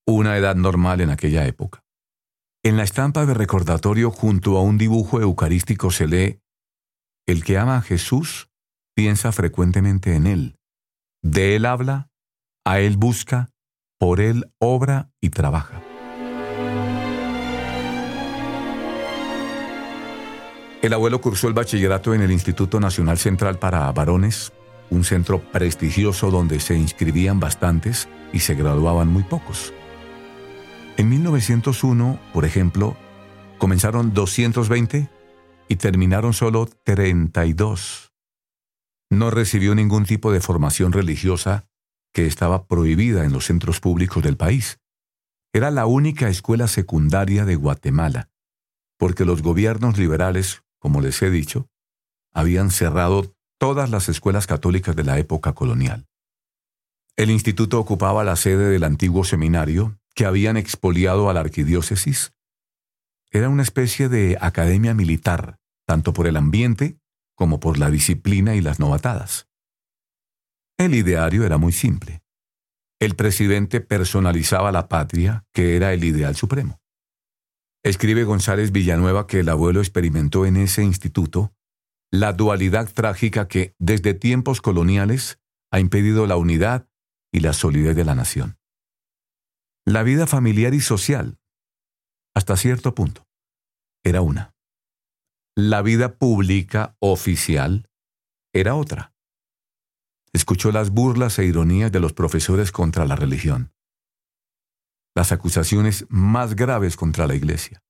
una 0.05 0.37
edad 0.37 0.55
normal 0.55 1.01
en 1.01 1.09
aquella 1.09 1.47
época. 1.47 1.83
En 2.63 2.77
la 2.77 2.83
estampa 2.83 3.25
de 3.25 3.33
recordatorio 3.33 4.11
junto 4.11 4.55
a 4.57 4.61
un 4.61 4.77
dibujo 4.77 5.19
eucarístico 5.19 5.89
se 5.89 6.07
lee, 6.07 6.39
El 7.27 7.43
que 7.43 7.57
ama 7.57 7.77
a 7.77 7.81
Jesús 7.81 8.49
piensa 8.95 9.31
frecuentemente 9.31 10.15
en 10.15 10.27
Él. 10.27 10.59
De 11.23 11.55
Él 11.55 11.65
habla, 11.65 12.11
a 12.65 12.79
Él 12.79 12.97
busca, 12.97 13.49
por 13.99 14.21
Él 14.21 14.53
obra 14.59 15.11
y 15.19 15.31
trabaja. 15.31 15.90
El 20.81 20.93
abuelo 20.93 21.21
cursó 21.21 21.47
el 21.47 21.53
bachillerato 21.53 22.15
en 22.15 22.21
el 22.21 22.31
Instituto 22.31 22.79
Nacional 22.79 23.19
Central 23.19 23.59
para 23.59 23.91
Varones, 23.91 24.51
un 24.89 25.03
centro 25.03 25.39
prestigioso 25.39 26.31
donde 26.31 26.59
se 26.59 26.75
inscribían 26.75 27.39
bastantes 27.39 28.09
y 28.33 28.39
se 28.39 28.55
graduaban 28.55 29.07
muy 29.07 29.21
pocos. 29.21 29.73
En 30.97 31.07
1901, 31.07 32.19
por 32.33 32.45
ejemplo, 32.45 32.97
comenzaron 33.59 34.15
220 34.15 35.07
y 35.67 35.75
terminaron 35.75 36.33
solo 36.33 36.67
32. 36.83 38.11
No 39.11 39.29
recibió 39.29 39.75
ningún 39.75 40.05
tipo 40.05 40.31
de 40.31 40.41
formación 40.41 40.93
religiosa 40.93 41.67
que 42.11 42.25
estaba 42.25 42.65
prohibida 42.65 43.23
en 43.23 43.33
los 43.33 43.45
centros 43.45 43.79
públicos 43.79 44.23
del 44.23 44.35
país. 44.35 44.79
Era 45.53 45.69
la 45.69 45.85
única 45.85 46.27
escuela 46.27 46.67
secundaria 46.67 47.45
de 47.45 47.55
Guatemala, 47.55 48.29
porque 48.97 49.25
los 49.25 49.43
gobiernos 49.43 49.97
liberales 49.99 50.63
como 50.81 50.99
les 50.99 51.21
he 51.21 51.29
dicho, 51.29 51.69
habían 52.33 52.71
cerrado 52.71 53.33
todas 53.59 53.89
las 53.91 54.09
escuelas 54.09 54.47
católicas 54.47 54.95
de 54.95 55.03
la 55.03 55.19
época 55.19 55.53
colonial. 55.53 56.07
El 57.15 57.29
instituto 57.29 57.79
ocupaba 57.79 58.23
la 58.23 58.35
sede 58.35 58.69
del 58.69 58.83
antiguo 58.83 59.23
seminario 59.23 59.99
que 60.15 60.25
habían 60.25 60.57
expoliado 60.57 61.29
a 61.29 61.33
la 61.33 61.41
arquidiócesis. 61.41 62.33
Era 63.29 63.47
una 63.47 63.61
especie 63.61 64.09
de 64.09 64.37
academia 64.41 64.95
militar, 64.95 65.59
tanto 65.85 66.13
por 66.13 66.25
el 66.25 66.35
ambiente 66.35 66.97
como 67.35 67.59
por 67.59 67.77
la 67.77 67.91
disciplina 67.91 68.55
y 68.55 68.61
las 68.61 68.79
novatadas. 68.79 69.47
El 70.79 70.95
ideario 70.95 71.45
era 71.45 71.59
muy 71.59 71.73
simple. 71.73 72.23
El 72.99 73.15
presidente 73.15 73.81
personalizaba 73.81 74.71
la 74.71 74.87
patria, 74.87 75.45
que 75.53 75.75
era 75.75 75.93
el 75.93 76.03
ideal 76.03 76.35
supremo. 76.35 76.80
Escribe 77.83 78.25
González 78.25 78.71
Villanueva 78.71 79.25
que 79.25 79.39
el 79.39 79.49
abuelo 79.49 79.79
experimentó 79.79 80.45
en 80.45 80.55
ese 80.55 80.83
instituto 80.83 81.55
la 82.11 82.33
dualidad 82.33 82.91
trágica 82.93 83.47
que, 83.47 83.75
desde 83.79 84.13
tiempos 84.13 84.61
coloniales, 84.61 85.39
ha 85.71 85.79
impedido 85.79 86.27
la 86.27 86.37
unidad 86.37 86.87
y 87.33 87.39
la 87.39 87.53
solidez 87.53 87.95
de 87.95 88.05
la 88.05 88.13
nación. 88.13 88.59
La 89.83 90.03
vida 90.03 90.27
familiar 90.27 90.75
y 90.75 90.81
social, 90.81 91.39
hasta 92.35 92.55
cierto 92.55 92.93
punto, 92.93 93.25
era 94.03 94.21
una. 94.21 94.53
La 95.55 95.81
vida 95.81 96.17
pública, 96.19 96.95
oficial, 96.99 97.89
era 98.53 98.75
otra. 98.75 99.15
Escuchó 100.33 100.71
las 100.71 100.91
burlas 100.91 101.39
e 101.39 101.45
ironías 101.45 101.91
de 101.91 101.99
los 101.99 102.13
profesores 102.13 102.71
contra 102.71 103.05
la 103.05 103.15
religión 103.15 103.73
las 105.13 105.31
acusaciones 105.31 106.05
más 106.09 106.55
graves 106.55 106.95
contra 106.95 107.27
la 107.27 107.35
Iglesia. 107.35 107.81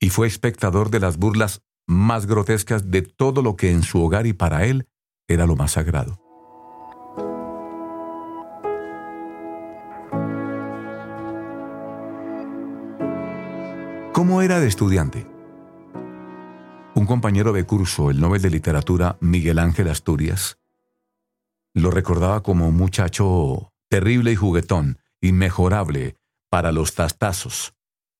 Y 0.00 0.10
fue 0.10 0.26
espectador 0.26 0.90
de 0.90 1.00
las 1.00 1.16
burlas 1.16 1.62
más 1.86 2.26
grotescas 2.26 2.90
de 2.90 3.02
todo 3.02 3.42
lo 3.42 3.56
que 3.56 3.70
en 3.70 3.82
su 3.82 4.02
hogar 4.02 4.26
y 4.26 4.32
para 4.32 4.64
él 4.66 4.88
era 5.28 5.46
lo 5.46 5.56
más 5.56 5.72
sagrado. 5.72 6.20
¿Cómo 14.12 14.40
era 14.42 14.60
de 14.60 14.66
estudiante? 14.66 15.26
Un 16.94 17.04
compañero 17.04 17.52
de 17.52 17.64
curso, 17.64 18.10
el 18.10 18.20
Nobel 18.20 18.40
de 18.40 18.48
Literatura 18.48 19.18
Miguel 19.20 19.58
Ángel 19.58 19.88
Asturias, 19.88 20.58
lo 21.74 21.90
recordaba 21.90 22.42
como 22.42 22.68
un 22.68 22.76
muchacho 22.76 23.74
terrible 23.90 24.32
y 24.32 24.36
juguetón, 24.36 24.98
inmejorable 25.26 26.16
para 26.50 26.72
los 26.72 26.94
tastazos. 26.94 27.74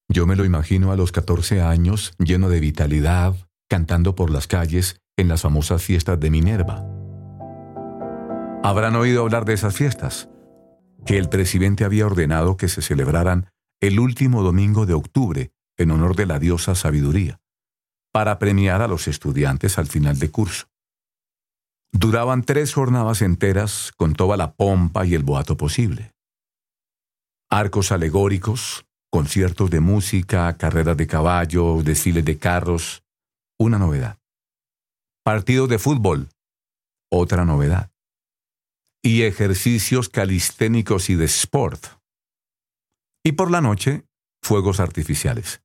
Yo 0.09 0.27
me 0.27 0.37
lo 0.37 0.45
imagino 0.45 0.93
a 0.93 0.97
los 0.97 1.13
14 1.13 1.63
años, 1.63 2.15
lleno 2.19 2.49
de 2.49 2.61
vitalidad, 2.61 3.35
cantando 3.69 4.15
por 4.15 4.31
las 4.31 4.47
calles 4.47 5.01
en 5.17 5.29
las 5.29 5.43
famosas 5.43 5.83
fiestas 5.83 6.21
de 6.21 6.31
Minerva. 6.31 6.85
Habrán 8.63 8.97
oído 8.97 9.23
hablar 9.23 9.45
de 9.45 9.55
esas 9.55 9.75
fiestas, 9.75 10.29
que 11.05 11.19
el 11.19 11.29
presidente 11.29 11.85
había 11.85 12.07
ordenado 12.07 12.57
que 12.57 12.69
se 12.69 12.83
celebraran 12.83 13.51
el 13.81 14.01
último 14.01 14.43
domingo 14.43 14.87
de 14.87 14.95
octubre 14.95 15.53
en 15.77 15.91
honor 15.91 16.17
de 16.17 16.27
la 16.27 16.39
diosa 16.39 16.75
sabiduría, 16.75 17.41
para 18.13 18.39
premiar 18.39 18.83
a 18.83 18.89
los 18.89 19.09
estudiantes 19.09 19.79
al 19.79 19.87
final 19.87 20.19
de 20.19 20.31
curso. 20.31 20.67
Duraban 21.93 22.43
tres 22.43 22.75
jornadas 22.75 23.23
enteras 23.23 23.93
con 23.97 24.15
toda 24.15 24.37
la 24.37 24.55
pompa 24.55 25.07
y 25.07 25.15
el 25.15 25.23
boato 25.23 25.57
posible 25.57 26.16
arcos 27.51 27.93
alegóricos, 27.93 28.87
conciertos 29.11 29.71
de 29.71 29.81
música, 29.81 30.57
carreras 30.57 30.97
de 30.97 31.07
caballos, 31.07 31.85
desfiles 31.85 32.25
de 32.25 32.39
carros, 32.39 33.05
una 33.59 33.79
novedad. 33.79 34.19
Partidos 35.25 35.69
de 35.69 35.79
fútbol, 35.79 36.29
otra 37.11 37.45
novedad. 37.45 37.91
Y 39.03 39.23
ejercicios 39.23 40.09
calisténicos 40.09 41.11
y 41.11 41.15
de 41.15 41.27
sport. 41.27 41.87
Y 43.25 43.33
por 43.33 43.51
la 43.51 43.61
noche, 43.61 44.05
fuegos 44.43 44.81
artificiales. 44.81 45.63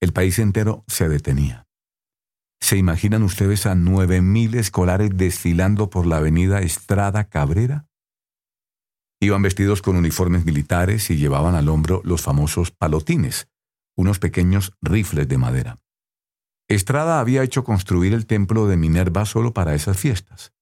El 0.00 0.12
país 0.12 0.38
entero 0.38 0.84
se 0.86 1.08
detenía. 1.08 1.66
¿Se 2.60 2.76
imaginan 2.76 3.22
ustedes 3.22 3.66
a 3.66 3.74
nueve 3.74 4.22
mil 4.22 4.54
escolares 4.54 5.10
desfilando 5.14 5.90
por 5.90 6.06
la 6.06 6.18
avenida 6.18 6.60
Estrada 6.60 7.24
Cabrera? 7.24 7.86
Iban 9.20 9.42
vestidos 9.42 9.80
con 9.80 9.96
uniformes 9.96 10.44
militares 10.44 11.10
y 11.10 11.16
llevaban 11.16 11.54
al 11.54 11.68
hombro 11.68 12.02
los 12.04 12.22
famosos 12.22 12.70
palotines, 12.70 13.48
unos 13.96 14.18
pequeños 14.18 14.74
rifles 14.82 15.26
de 15.26 15.38
madera. 15.38 15.80
Estrada 16.68 17.20
había 17.20 17.42
hecho 17.42 17.64
construir 17.64 18.12
el 18.12 18.26
templo 18.26 18.66
de 18.66 18.76
Minerva 18.76 19.24
solo 19.24 19.54
para 19.54 19.74
esas 19.74 19.98
fiestas. 19.98 20.52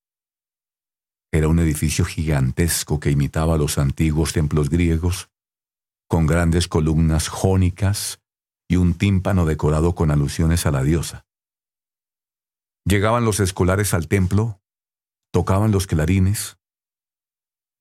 Era 1.33 1.49
un 1.49 1.59
edificio 1.59 2.05
gigantesco 2.05 3.01
que 3.01 3.11
imitaba 3.11 3.59
los 3.59 3.79
antiguos 3.79 4.33
templos 4.33 4.71
griegos, 4.71 5.31
con 6.09 6.27
grandes 6.27 6.69
columnas 6.69 7.27
jónicas 7.29 8.21
y 8.69 8.77
un 8.77 8.95
tímpano 8.95 9.47
decorado 9.47 9.97
con 9.97 10.13
alusiones 10.13 10.67
a 10.67 10.71
la 10.71 10.83
diosa. 10.85 11.27
Llegaban 12.87 13.25
los 13.25 13.41
escolares 13.41 13.95
al 13.95 14.07
templo, 14.07 14.61
tocaban 15.33 15.73
los 15.73 15.87
clarines, 15.87 16.59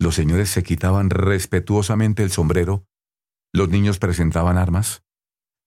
los 0.03 0.15
señores 0.15 0.49
se 0.49 0.63
quitaban 0.63 1.09
respetuosamente 1.09 2.23
el 2.23 2.29
sombrero, 2.29 2.85
los 3.53 3.69
niños 3.69 3.99
presentaban 3.99 4.57
armas, 4.57 5.03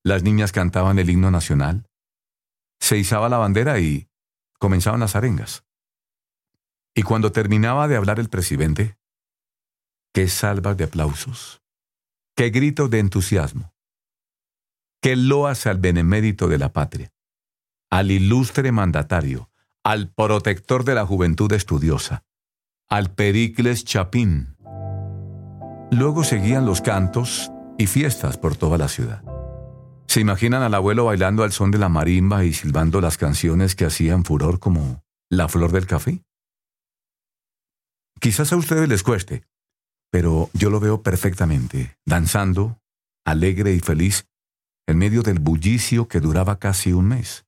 las 0.04 0.22
niñas 0.22 0.52
cantaban 0.52 0.98
el 0.98 1.08
himno 1.08 1.30
nacional, 1.30 1.88
se 2.78 2.98
izaba 2.98 3.28
la 3.28 3.38
bandera 3.38 3.80
y 3.80 4.08
comenzaban 4.58 5.00
las 5.00 5.16
arengas. 5.16 5.64
Y 6.94 7.02
cuando 7.02 7.32
terminaba 7.32 7.88
de 7.88 7.96
hablar 7.96 8.20
el 8.20 8.28
presidente, 8.28 8.98
qué 10.12 10.28
salvas 10.28 10.76
de 10.76 10.84
aplausos, 10.84 11.62
qué 12.36 12.50
gritos 12.50 12.90
de 12.90 12.98
entusiasmo, 12.98 13.74
qué 15.00 15.16
loas 15.16 15.66
al 15.66 15.78
benemérito 15.78 16.46
de 16.46 16.58
la 16.58 16.72
patria, 16.74 17.12
al 17.90 18.10
ilustre 18.10 18.70
mandatario, 18.70 19.50
al 19.82 20.12
protector 20.12 20.84
de 20.84 20.94
la 20.94 21.06
juventud 21.06 21.50
estudiosa, 21.52 22.25
al 22.88 23.12
Pericles 23.12 23.84
Chapín. 23.84 24.56
Luego 25.90 26.22
seguían 26.22 26.66
los 26.66 26.80
cantos 26.80 27.50
y 27.78 27.86
fiestas 27.86 28.38
por 28.38 28.56
toda 28.56 28.78
la 28.78 28.88
ciudad. 28.88 29.24
¿Se 30.06 30.20
imaginan 30.20 30.62
al 30.62 30.74
abuelo 30.74 31.06
bailando 31.06 31.42
al 31.42 31.52
son 31.52 31.72
de 31.72 31.78
la 31.78 31.88
marimba 31.88 32.44
y 32.44 32.52
silbando 32.52 33.00
las 33.00 33.18
canciones 33.18 33.74
que 33.74 33.86
hacían 33.86 34.24
furor 34.24 34.60
como 34.60 35.02
La 35.28 35.48
Flor 35.48 35.72
del 35.72 35.86
Café? 35.86 36.22
Quizás 38.20 38.52
a 38.52 38.56
ustedes 38.56 38.88
les 38.88 39.02
cueste, 39.02 39.42
pero 40.10 40.48
yo 40.52 40.70
lo 40.70 40.78
veo 40.78 41.02
perfectamente, 41.02 41.98
danzando, 42.06 42.80
alegre 43.24 43.74
y 43.74 43.80
feliz, 43.80 44.28
en 44.86 44.98
medio 44.98 45.22
del 45.22 45.40
bullicio 45.40 46.06
que 46.06 46.20
duraba 46.20 46.60
casi 46.60 46.92
un 46.92 47.08
mes. 47.08 47.45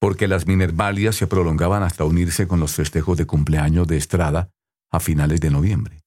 Porque 0.00 0.26
las 0.26 0.46
minervalias 0.46 1.14
se 1.14 1.26
prolongaban 1.26 1.82
hasta 1.82 2.04
unirse 2.04 2.48
con 2.48 2.58
los 2.58 2.74
festejos 2.74 3.18
de 3.18 3.26
cumpleaños 3.26 3.86
de 3.86 3.98
Estrada 3.98 4.50
a 4.90 4.98
finales 4.98 5.40
de 5.40 5.50
noviembre. 5.50 6.02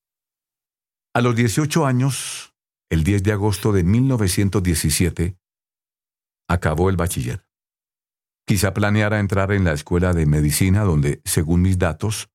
A 1.14 1.22
los 1.22 1.36
18 1.36 1.86
años, 1.86 2.56
el 2.90 3.04
10 3.04 3.22
de 3.24 3.32
agosto 3.34 3.72
de 3.72 3.84
1917, 3.84 5.38
acabó 6.50 6.90
el 6.90 6.98
bachiller. 6.98 7.46
Quizá 8.46 8.74
planeara 8.74 9.20
entrar 9.20 9.52
en 9.52 9.64
la 9.64 9.74
escuela 9.74 10.14
de 10.14 10.26
medicina 10.26 10.84
donde, 10.84 11.22
según 11.24 11.62
mis 11.62 11.78
datos, 11.78 12.30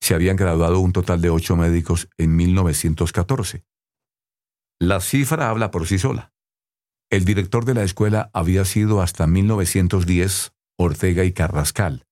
se 0.00 0.14
habían 0.14 0.36
graduado 0.36 0.80
un 0.80 0.92
total 0.92 1.20
de 1.20 1.30
ocho 1.30 1.54
médicos 1.54 2.08
en 2.16 2.34
1914. 2.34 3.64
La 4.80 5.00
cifra 5.00 5.50
habla 5.50 5.70
por 5.70 5.86
sí 5.86 5.98
sola. 5.98 6.32
El 7.10 7.24
director 7.24 7.64
de 7.64 7.74
la 7.74 7.84
escuela 7.84 8.30
había 8.32 8.64
sido 8.64 9.00
hasta 9.02 9.26
1910 9.26 10.53
Ortega 10.76 11.24
y 11.24 11.32
Carrascal, 11.32 12.06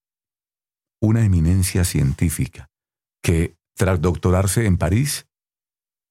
una 1.01 1.25
eminencia 1.25 1.85
científica 1.85 2.70
que, 3.22 3.57
tras 3.77 4.01
doctorarse 4.01 4.66
en 4.66 4.77
París, 4.77 5.27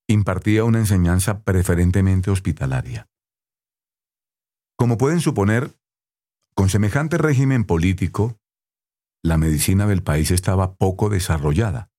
impartía 0.08 0.66
una 0.66 0.80
enseñanza 0.80 1.44
preferentemente 1.44 2.32
hospitalaria. 2.32 3.08
Como 4.78 4.98
pueden 4.98 5.22
suponer, 5.22 5.72
con 6.56 6.70
semejante 6.70 7.18
régimen 7.18 7.64
político, 7.64 8.38
la 9.24 9.38
medicina 9.38 9.88
del 9.88 10.04
país 10.04 10.32
estaba 10.32 10.76
poco 10.76 11.10
desarrollada 11.10 11.90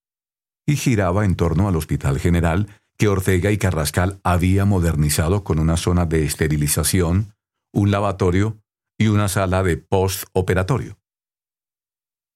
y 0.67 0.77
giraba 0.77 1.25
en 1.25 1.37
torno 1.37 1.69
al 1.69 1.77
Hospital 1.77 2.19
General 2.19 2.69
que 2.99 3.09
Ortega 3.09 3.51
y 3.51 3.59
Carrascal 3.59 4.21
había 4.23 4.65
modernizado 4.65 5.45
con 5.45 5.59
una 5.59 5.77
zona 5.77 6.07
de 6.07 6.25
esterilización, 6.25 7.35
un 7.73 7.91
lavatorio 7.91 8.62
y 9.03 9.09
una 9.09 9.29
sala 9.29 9.63
de 9.63 9.77
postoperatorio. 9.77 10.99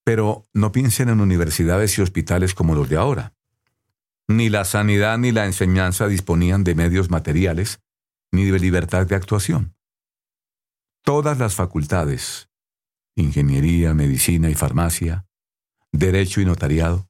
Pero 0.03 0.45
no 0.53 0.71
piensen 0.71 1.09
en 1.09 1.21
universidades 1.21 1.97
y 1.97 2.01
hospitales 2.01 2.53
como 2.53 2.75
los 2.75 2.89
de 2.89 2.97
ahora. 2.97 3.33
Ni 4.27 4.49
la 4.49 4.65
sanidad 4.65 5.17
ni 5.17 5.31
la 5.31 5.45
enseñanza 5.45 6.07
disponían 6.07 6.63
de 6.63 6.75
medios 6.75 7.09
materiales 7.09 7.79
ni 8.31 8.45
de 8.45 8.59
libertad 8.59 9.07
de 9.07 9.15
actuación. 9.15 9.75
Todas 11.03 11.37
las 11.37 11.55
facultades, 11.55 12.49
ingeniería, 13.15 13.93
medicina 13.93 14.49
y 14.49 14.53
farmacia, 14.53 15.25
derecho 15.93 16.41
y 16.41 16.45
notariado, 16.45 17.07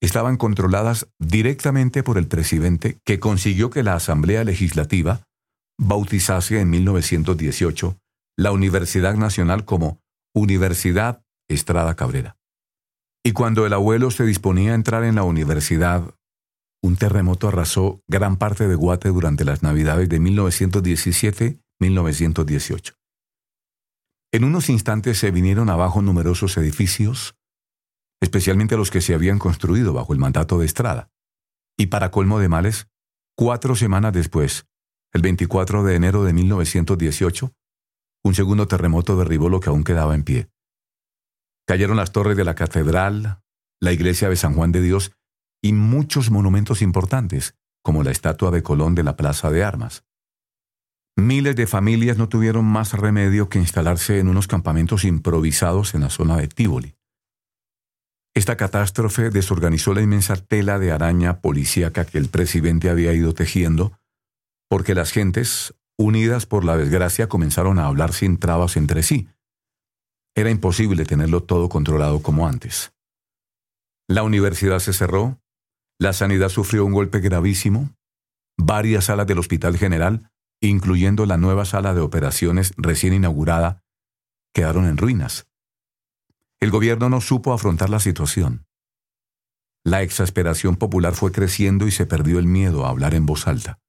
estaban 0.00 0.36
controladas 0.36 1.08
directamente 1.18 2.04
por 2.04 2.18
el 2.18 2.28
presidente 2.28 3.00
que 3.04 3.18
consiguió 3.18 3.70
que 3.70 3.82
la 3.82 3.94
Asamblea 3.94 4.44
Legislativa 4.44 5.22
bautizase 5.76 6.60
en 6.60 6.70
1918 6.70 7.98
la 8.38 8.52
Universidad 8.52 9.16
Nacional 9.16 9.64
como 9.64 10.00
Universidad 10.32 11.24
Estrada 11.48 11.96
Cabrera. 11.96 12.38
Y 13.24 13.32
cuando 13.32 13.66
el 13.66 13.72
abuelo 13.72 14.12
se 14.12 14.24
disponía 14.24 14.70
a 14.70 14.76
entrar 14.76 15.02
en 15.02 15.16
la 15.16 15.24
universidad, 15.24 16.14
un 16.80 16.96
terremoto 16.96 17.48
arrasó 17.48 18.00
gran 18.06 18.36
parte 18.36 18.68
de 18.68 18.76
Guate 18.76 19.08
durante 19.08 19.44
las 19.44 19.64
Navidades 19.64 20.08
de 20.08 20.20
1917-1918. 20.20 22.94
En 24.32 24.44
unos 24.44 24.68
instantes 24.68 25.18
se 25.18 25.32
vinieron 25.32 25.68
abajo 25.68 26.00
numerosos 26.00 26.56
edificios, 26.58 27.34
especialmente 28.20 28.76
los 28.76 28.92
que 28.92 29.00
se 29.00 29.14
habían 29.14 29.40
construido 29.40 29.92
bajo 29.92 30.12
el 30.12 30.20
mandato 30.20 30.60
de 30.60 30.66
Estrada. 30.66 31.10
Y 31.76 31.86
para 31.86 32.12
colmo 32.12 32.38
de 32.38 32.48
males, 32.48 32.86
cuatro 33.36 33.74
semanas 33.74 34.12
después, 34.12 34.68
el 35.12 35.22
24 35.22 35.82
de 35.82 35.96
enero 35.96 36.22
de 36.22 36.32
1918, 36.34 37.52
un 38.28 38.34
segundo 38.34 38.68
terremoto 38.68 39.16
derribó 39.16 39.48
lo 39.48 39.60
que 39.60 39.70
aún 39.70 39.84
quedaba 39.84 40.14
en 40.14 40.22
pie. 40.22 40.50
Cayeron 41.66 41.96
las 41.96 42.12
torres 42.12 42.36
de 42.36 42.44
la 42.44 42.54
catedral, 42.54 43.42
la 43.80 43.92
iglesia 43.92 44.28
de 44.28 44.36
San 44.36 44.54
Juan 44.54 44.72
de 44.72 44.80
Dios 44.80 45.12
y 45.62 45.72
muchos 45.72 46.30
monumentos 46.30 46.82
importantes, 46.82 47.56
como 47.82 48.02
la 48.02 48.10
estatua 48.10 48.50
de 48.50 48.62
Colón 48.62 48.94
de 48.94 49.02
la 49.02 49.16
Plaza 49.16 49.50
de 49.50 49.64
Armas. 49.64 50.04
Miles 51.16 51.56
de 51.56 51.66
familias 51.66 52.16
no 52.16 52.28
tuvieron 52.28 52.64
más 52.64 52.92
remedio 52.92 53.48
que 53.48 53.58
instalarse 53.58 54.20
en 54.20 54.28
unos 54.28 54.46
campamentos 54.46 55.04
improvisados 55.04 55.94
en 55.94 56.02
la 56.02 56.10
zona 56.10 56.36
de 56.36 56.48
Tívoli. 56.48 56.96
Esta 58.34 58.56
catástrofe 58.56 59.30
desorganizó 59.30 59.94
la 59.94 60.02
inmensa 60.02 60.36
tela 60.36 60.78
de 60.78 60.92
araña 60.92 61.40
policíaca 61.40 62.04
que 62.04 62.18
el 62.18 62.28
presidente 62.28 62.88
había 62.88 63.12
ido 63.12 63.34
tejiendo, 63.34 63.98
porque 64.68 64.94
las 64.94 65.10
gentes, 65.10 65.74
unidas 65.98 66.46
por 66.46 66.64
la 66.64 66.76
desgracia, 66.76 67.28
comenzaron 67.28 67.78
a 67.78 67.86
hablar 67.86 68.12
sin 68.12 68.38
trabas 68.38 68.76
entre 68.76 69.02
sí, 69.02 69.28
era 70.38 70.50
imposible 70.50 71.04
tenerlo 71.04 71.42
todo 71.42 71.68
controlado 71.68 72.22
como 72.22 72.46
antes. 72.46 72.92
La 74.06 74.22
universidad 74.22 74.78
se 74.78 74.92
cerró, 74.92 75.40
la 75.98 76.12
sanidad 76.12 76.48
sufrió 76.48 76.84
un 76.84 76.92
golpe 76.92 77.18
gravísimo, 77.18 77.90
varias 78.56 79.06
salas 79.06 79.26
del 79.26 79.40
Hospital 79.40 79.76
General, 79.76 80.30
incluyendo 80.60 81.26
la 81.26 81.38
nueva 81.38 81.64
sala 81.64 81.92
de 81.92 82.02
operaciones 82.02 82.72
recién 82.76 83.14
inaugurada, 83.14 83.82
quedaron 84.54 84.86
en 84.86 84.96
ruinas. 84.96 85.48
El 86.60 86.70
gobierno 86.70 87.08
no 87.08 87.20
supo 87.20 87.52
afrontar 87.52 87.90
la 87.90 87.98
situación. 87.98 88.64
La 89.84 90.02
exasperación 90.02 90.76
popular 90.76 91.14
fue 91.14 91.32
creciendo 91.32 91.88
y 91.88 91.90
se 91.90 92.06
perdió 92.06 92.38
el 92.38 92.46
miedo 92.46 92.86
a 92.86 92.90
hablar 92.90 93.14
en 93.14 93.26
voz 93.26 93.48
alta. 93.48 93.80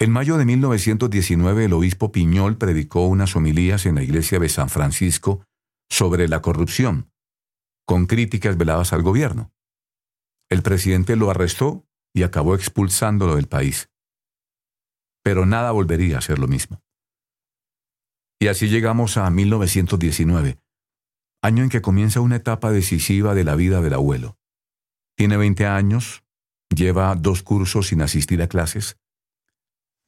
En 0.00 0.12
mayo 0.12 0.36
de 0.36 0.44
1919 0.44 1.64
el 1.64 1.72
obispo 1.72 2.12
Piñol 2.12 2.56
predicó 2.56 3.06
unas 3.06 3.34
homilías 3.34 3.84
en 3.84 3.96
la 3.96 4.02
iglesia 4.04 4.38
de 4.38 4.48
San 4.48 4.68
Francisco 4.68 5.44
sobre 5.90 6.28
la 6.28 6.40
corrupción, 6.40 7.10
con 7.84 8.06
críticas 8.06 8.56
veladas 8.56 8.92
al 8.92 9.02
gobierno. 9.02 9.50
El 10.48 10.62
presidente 10.62 11.16
lo 11.16 11.30
arrestó 11.30 11.84
y 12.14 12.22
acabó 12.22 12.54
expulsándolo 12.54 13.34
del 13.34 13.48
país. 13.48 13.90
Pero 15.24 15.46
nada 15.46 15.72
volvería 15.72 16.18
a 16.18 16.22
ser 16.22 16.38
lo 16.38 16.46
mismo. 16.46 16.80
Y 18.40 18.46
así 18.46 18.68
llegamos 18.68 19.16
a 19.16 19.28
1919, 19.30 20.60
año 21.42 21.64
en 21.64 21.70
que 21.70 21.82
comienza 21.82 22.20
una 22.20 22.36
etapa 22.36 22.70
decisiva 22.70 23.34
de 23.34 23.42
la 23.42 23.56
vida 23.56 23.80
del 23.80 23.94
abuelo. 23.94 24.38
Tiene 25.16 25.36
20 25.36 25.66
años, 25.66 26.22
lleva 26.72 27.12
dos 27.16 27.42
cursos 27.42 27.88
sin 27.88 28.00
asistir 28.00 28.40
a 28.42 28.46
clases, 28.46 28.96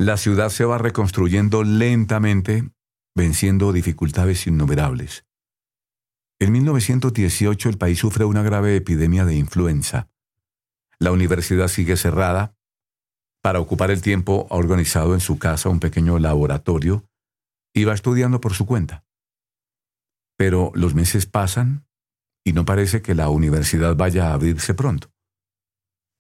la 0.00 0.16
ciudad 0.16 0.48
se 0.48 0.64
va 0.64 0.78
reconstruyendo 0.78 1.62
lentamente, 1.62 2.70
venciendo 3.14 3.70
dificultades 3.70 4.46
innumerables. 4.46 5.26
En 6.40 6.52
1918 6.52 7.68
el 7.68 7.76
país 7.76 7.98
sufre 7.98 8.24
una 8.24 8.42
grave 8.42 8.76
epidemia 8.76 9.26
de 9.26 9.34
influenza. 9.34 10.08
La 10.98 11.12
universidad 11.12 11.68
sigue 11.68 11.98
cerrada. 11.98 12.56
Para 13.42 13.60
ocupar 13.60 13.90
el 13.90 14.00
tiempo 14.00 14.46
ha 14.48 14.54
organizado 14.54 15.12
en 15.12 15.20
su 15.20 15.38
casa 15.38 15.68
un 15.68 15.80
pequeño 15.80 16.18
laboratorio 16.18 17.04
y 17.74 17.84
va 17.84 17.92
estudiando 17.92 18.40
por 18.40 18.54
su 18.54 18.64
cuenta. 18.64 19.04
Pero 20.38 20.72
los 20.74 20.94
meses 20.94 21.26
pasan 21.26 21.86
y 22.42 22.54
no 22.54 22.64
parece 22.64 23.02
que 23.02 23.14
la 23.14 23.28
universidad 23.28 23.94
vaya 23.96 24.30
a 24.30 24.32
abrirse 24.32 24.72
pronto. 24.72 25.12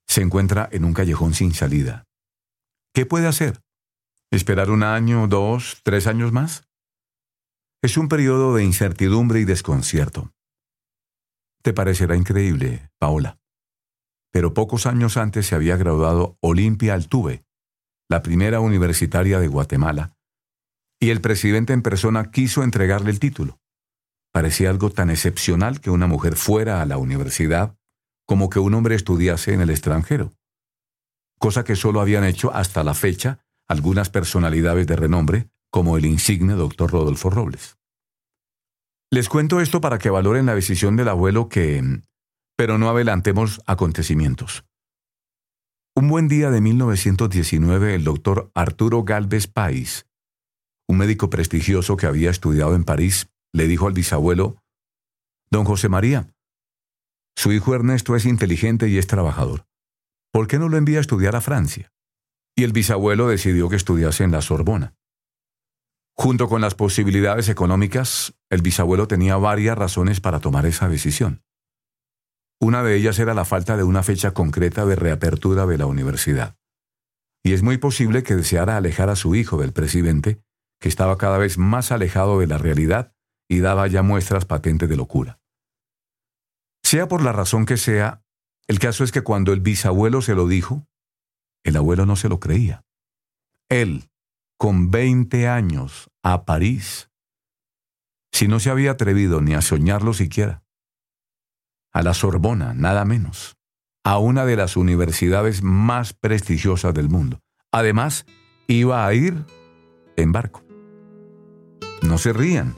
Se 0.06 0.20
encuentra 0.20 0.68
en 0.70 0.84
un 0.84 0.92
callejón 0.92 1.32
sin 1.32 1.54
salida. 1.54 2.04
¿Qué 2.92 3.06
puede 3.06 3.26
hacer? 3.26 3.62
¿Esperar 4.32 4.70
un 4.70 4.84
año, 4.84 5.26
dos, 5.26 5.80
tres 5.82 6.06
años 6.06 6.30
más? 6.30 6.68
Es 7.82 7.96
un 7.96 8.08
periodo 8.08 8.54
de 8.54 8.62
incertidumbre 8.62 9.40
y 9.40 9.44
desconcierto. 9.44 10.32
Te 11.62 11.72
parecerá 11.72 12.14
increíble, 12.14 12.90
Paola. 12.98 13.40
Pero 14.30 14.54
pocos 14.54 14.86
años 14.86 15.16
antes 15.16 15.46
se 15.46 15.56
había 15.56 15.76
graduado 15.76 16.38
Olimpia 16.40 16.94
Altuve, 16.94 17.44
la 18.08 18.22
primera 18.22 18.60
universitaria 18.60 19.40
de 19.40 19.48
Guatemala, 19.48 20.16
y 21.00 21.10
el 21.10 21.20
presidente 21.20 21.72
en 21.72 21.82
persona 21.82 22.30
quiso 22.30 22.62
entregarle 22.62 23.10
el 23.10 23.18
título. 23.18 23.58
Parecía 24.32 24.70
algo 24.70 24.90
tan 24.90 25.10
excepcional 25.10 25.80
que 25.80 25.90
una 25.90 26.06
mujer 26.06 26.36
fuera 26.36 26.80
a 26.80 26.86
la 26.86 26.98
universidad 26.98 27.76
como 28.26 28.48
que 28.48 28.60
un 28.60 28.74
hombre 28.74 28.94
estudiase 28.94 29.54
en 29.54 29.60
el 29.60 29.70
extranjero, 29.70 30.32
cosa 31.40 31.64
que 31.64 31.74
solo 31.74 32.00
habían 32.00 32.22
hecho 32.22 32.54
hasta 32.54 32.84
la 32.84 32.94
fecha 32.94 33.44
algunas 33.70 34.10
personalidades 34.10 34.88
de 34.88 34.96
renombre 34.96 35.48
como 35.70 35.96
el 35.96 36.04
insigne 36.04 36.54
doctor 36.54 36.90
Rodolfo 36.90 37.30
Robles. 37.30 37.78
Les 39.12 39.28
cuento 39.28 39.60
esto 39.60 39.80
para 39.80 39.98
que 39.98 40.10
valoren 40.10 40.46
la 40.46 40.56
decisión 40.56 40.96
del 40.96 41.08
abuelo 41.08 41.48
que... 41.48 42.02
pero 42.56 42.78
no 42.78 42.90
adelantemos 42.90 43.60
acontecimientos. 43.66 44.64
Un 45.94 46.08
buen 46.08 46.26
día 46.26 46.50
de 46.50 46.60
1919 46.60 47.94
el 47.94 48.02
doctor 48.02 48.50
Arturo 48.56 49.04
Galvez 49.04 49.46
Pais, 49.46 50.04
un 50.88 50.98
médico 50.98 51.30
prestigioso 51.30 51.96
que 51.96 52.06
había 52.06 52.30
estudiado 52.30 52.74
en 52.74 52.82
París, 52.82 53.28
le 53.52 53.68
dijo 53.68 53.86
al 53.86 53.92
bisabuelo, 53.92 54.64
Don 55.48 55.64
José 55.64 55.88
María, 55.88 56.34
su 57.36 57.52
hijo 57.52 57.72
Ernesto 57.76 58.16
es 58.16 58.26
inteligente 58.26 58.88
y 58.88 58.98
es 58.98 59.06
trabajador. 59.06 59.64
¿Por 60.32 60.48
qué 60.48 60.58
no 60.58 60.68
lo 60.68 60.76
envía 60.76 60.98
a 60.98 61.02
estudiar 61.02 61.36
a 61.36 61.40
Francia? 61.40 61.92
Y 62.60 62.62
el 62.62 62.72
bisabuelo 62.74 63.26
decidió 63.26 63.70
que 63.70 63.76
estudiase 63.76 64.22
en 64.22 64.32
la 64.32 64.42
Sorbona. 64.42 64.94
Junto 66.14 66.46
con 66.46 66.60
las 66.60 66.74
posibilidades 66.74 67.48
económicas, 67.48 68.34
el 68.50 68.60
bisabuelo 68.60 69.08
tenía 69.08 69.38
varias 69.38 69.78
razones 69.78 70.20
para 70.20 70.40
tomar 70.40 70.66
esa 70.66 70.86
decisión. 70.86 71.42
Una 72.60 72.82
de 72.82 72.96
ellas 72.96 73.18
era 73.18 73.32
la 73.32 73.46
falta 73.46 73.78
de 73.78 73.82
una 73.82 74.02
fecha 74.02 74.34
concreta 74.34 74.84
de 74.84 74.94
reapertura 74.94 75.64
de 75.64 75.78
la 75.78 75.86
universidad. 75.86 76.58
Y 77.42 77.54
es 77.54 77.62
muy 77.62 77.78
posible 77.78 78.22
que 78.24 78.36
deseara 78.36 78.76
alejar 78.76 79.08
a 79.08 79.16
su 79.16 79.34
hijo 79.34 79.56
del 79.56 79.72
presidente, 79.72 80.42
que 80.82 80.90
estaba 80.90 81.16
cada 81.16 81.38
vez 81.38 81.56
más 81.56 81.90
alejado 81.92 82.40
de 82.40 82.46
la 82.46 82.58
realidad 82.58 83.14
y 83.48 83.60
daba 83.60 83.86
ya 83.86 84.02
muestras 84.02 84.44
patentes 84.44 84.86
de 84.86 84.98
locura. 84.98 85.40
Sea 86.84 87.08
por 87.08 87.22
la 87.22 87.32
razón 87.32 87.64
que 87.64 87.78
sea, 87.78 88.22
el 88.68 88.78
caso 88.78 89.02
es 89.02 89.12
que 89.12 89.22
cuando 89.22 89.54
el 89.54 89.60
bisabuelo 89.60 90.20
se 90.20 90.34
lo 90.34 90.46
dijo, 90.46 90.89
el 91.64 91.76
abuelo 91.76 92.06
no 92.06 92.16
se 92.16 92.28
lo 92.28 92.40
creía. 92.40 92.84
Él, 93.68 94.10
con 94.58 94.90
20 94.90 95.48
años 95.48 96.10
a 96.22 96.44
París, 96.44 97.10
si 98.32 98.48
no 98.48 98.60
se 98.60 98.70
había 98.70 98.92
atrevido 98.92 99.40
ni 99.40 99.54
a 99.54 99.60
soñarlo 99.60 100.12
siquiera. 100.12 100.62
A 101.92 102.02
la 102.02 102.14
Sorbona, 102.14 102.74
nada 102.74 103.04
menos, 103.04 103.56
a 104.04 104.18
una 104.18 104.44
de 104.44 104.56
las 104.56 104.76
universidades 104.76 105.62
más 105.62 106.12
prestigiosas 106.12 106.94
del 106.94 107.08
mundo. 107.08 107.40
Además, 107.72 108.26
iba 108.66 109.06
a 109.06 109.14
ir 109.14 109.44
en 110.16 110.32
barco. 110.32 110.64
No 112.02 112.18
se 112.18 112.32
rían. 112.32 112.76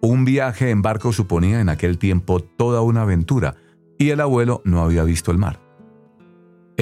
Un 0.00 0.24
viaje 0.24 0.70
en 0.70 0.82
barco 0.82 1.12
suponía 1.12 1.60
en 1.60 1.68
aquel 1.68 1.98
tiempo 1.98 2.40
toda 2.40 2.80
una 2.80 3.02
aventura, 3.02 3.56
y 3.98 4.10
el 4.10 4.20
abuelo 4.20 4.62
no 4.64 4.82
había 4.82 5.04
visto 5.04 5.30
el 5.30 5.38
mar. 5.38 5.61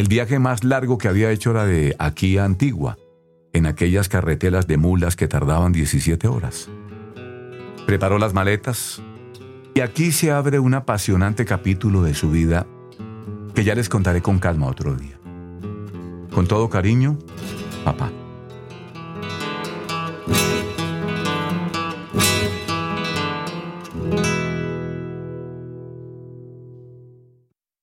El 0.00 0.08
viaje 0.08 0.38
más 0.38 0.64
largo 0.64 0.96
que 0.96 1.08
había 1.08 1.30
hecho 1.30 1.50
era 1.50 1.66
de 1.66 1.94
aquí 1.98 2.38
a 2.38 2.46
Antigua, 2.46 2.96
en 3.52 3.66
aquellas 3.66 4.08
carretelas 4.08 4.66
de 4.66 4.78
mulas 4.78 5.14
que 5.14 5.28
tardaban 5.28 5.72
17 5.72 6.26
horas. 6.26 6.70
Preparó 7.84 8.16
las 8.16 8.32
maletas 8.32 9.02
y 9.74 9.80
aquí 9.80 10.10
se 10.10 10.30
abre 10.30 10.58
un 10.58 10.72
apasionante 10.72 11.44
capítulo 11.44 12.02
de 12.02 12.14
su 12.14 12.30
vida 12.30 12.66
que 13.54 13.62
ya 13.62 13.74
les 13.74 13.90
contaré 13.90 14.22
con 14.22 14.38
calma 14.38 14.68
otro 14.68 14.94
día. 14.94 15.20
Con 16.32 16.46
todo 16.48 16.70
cariño, 16.70 17.18
papá. 17.84 18.10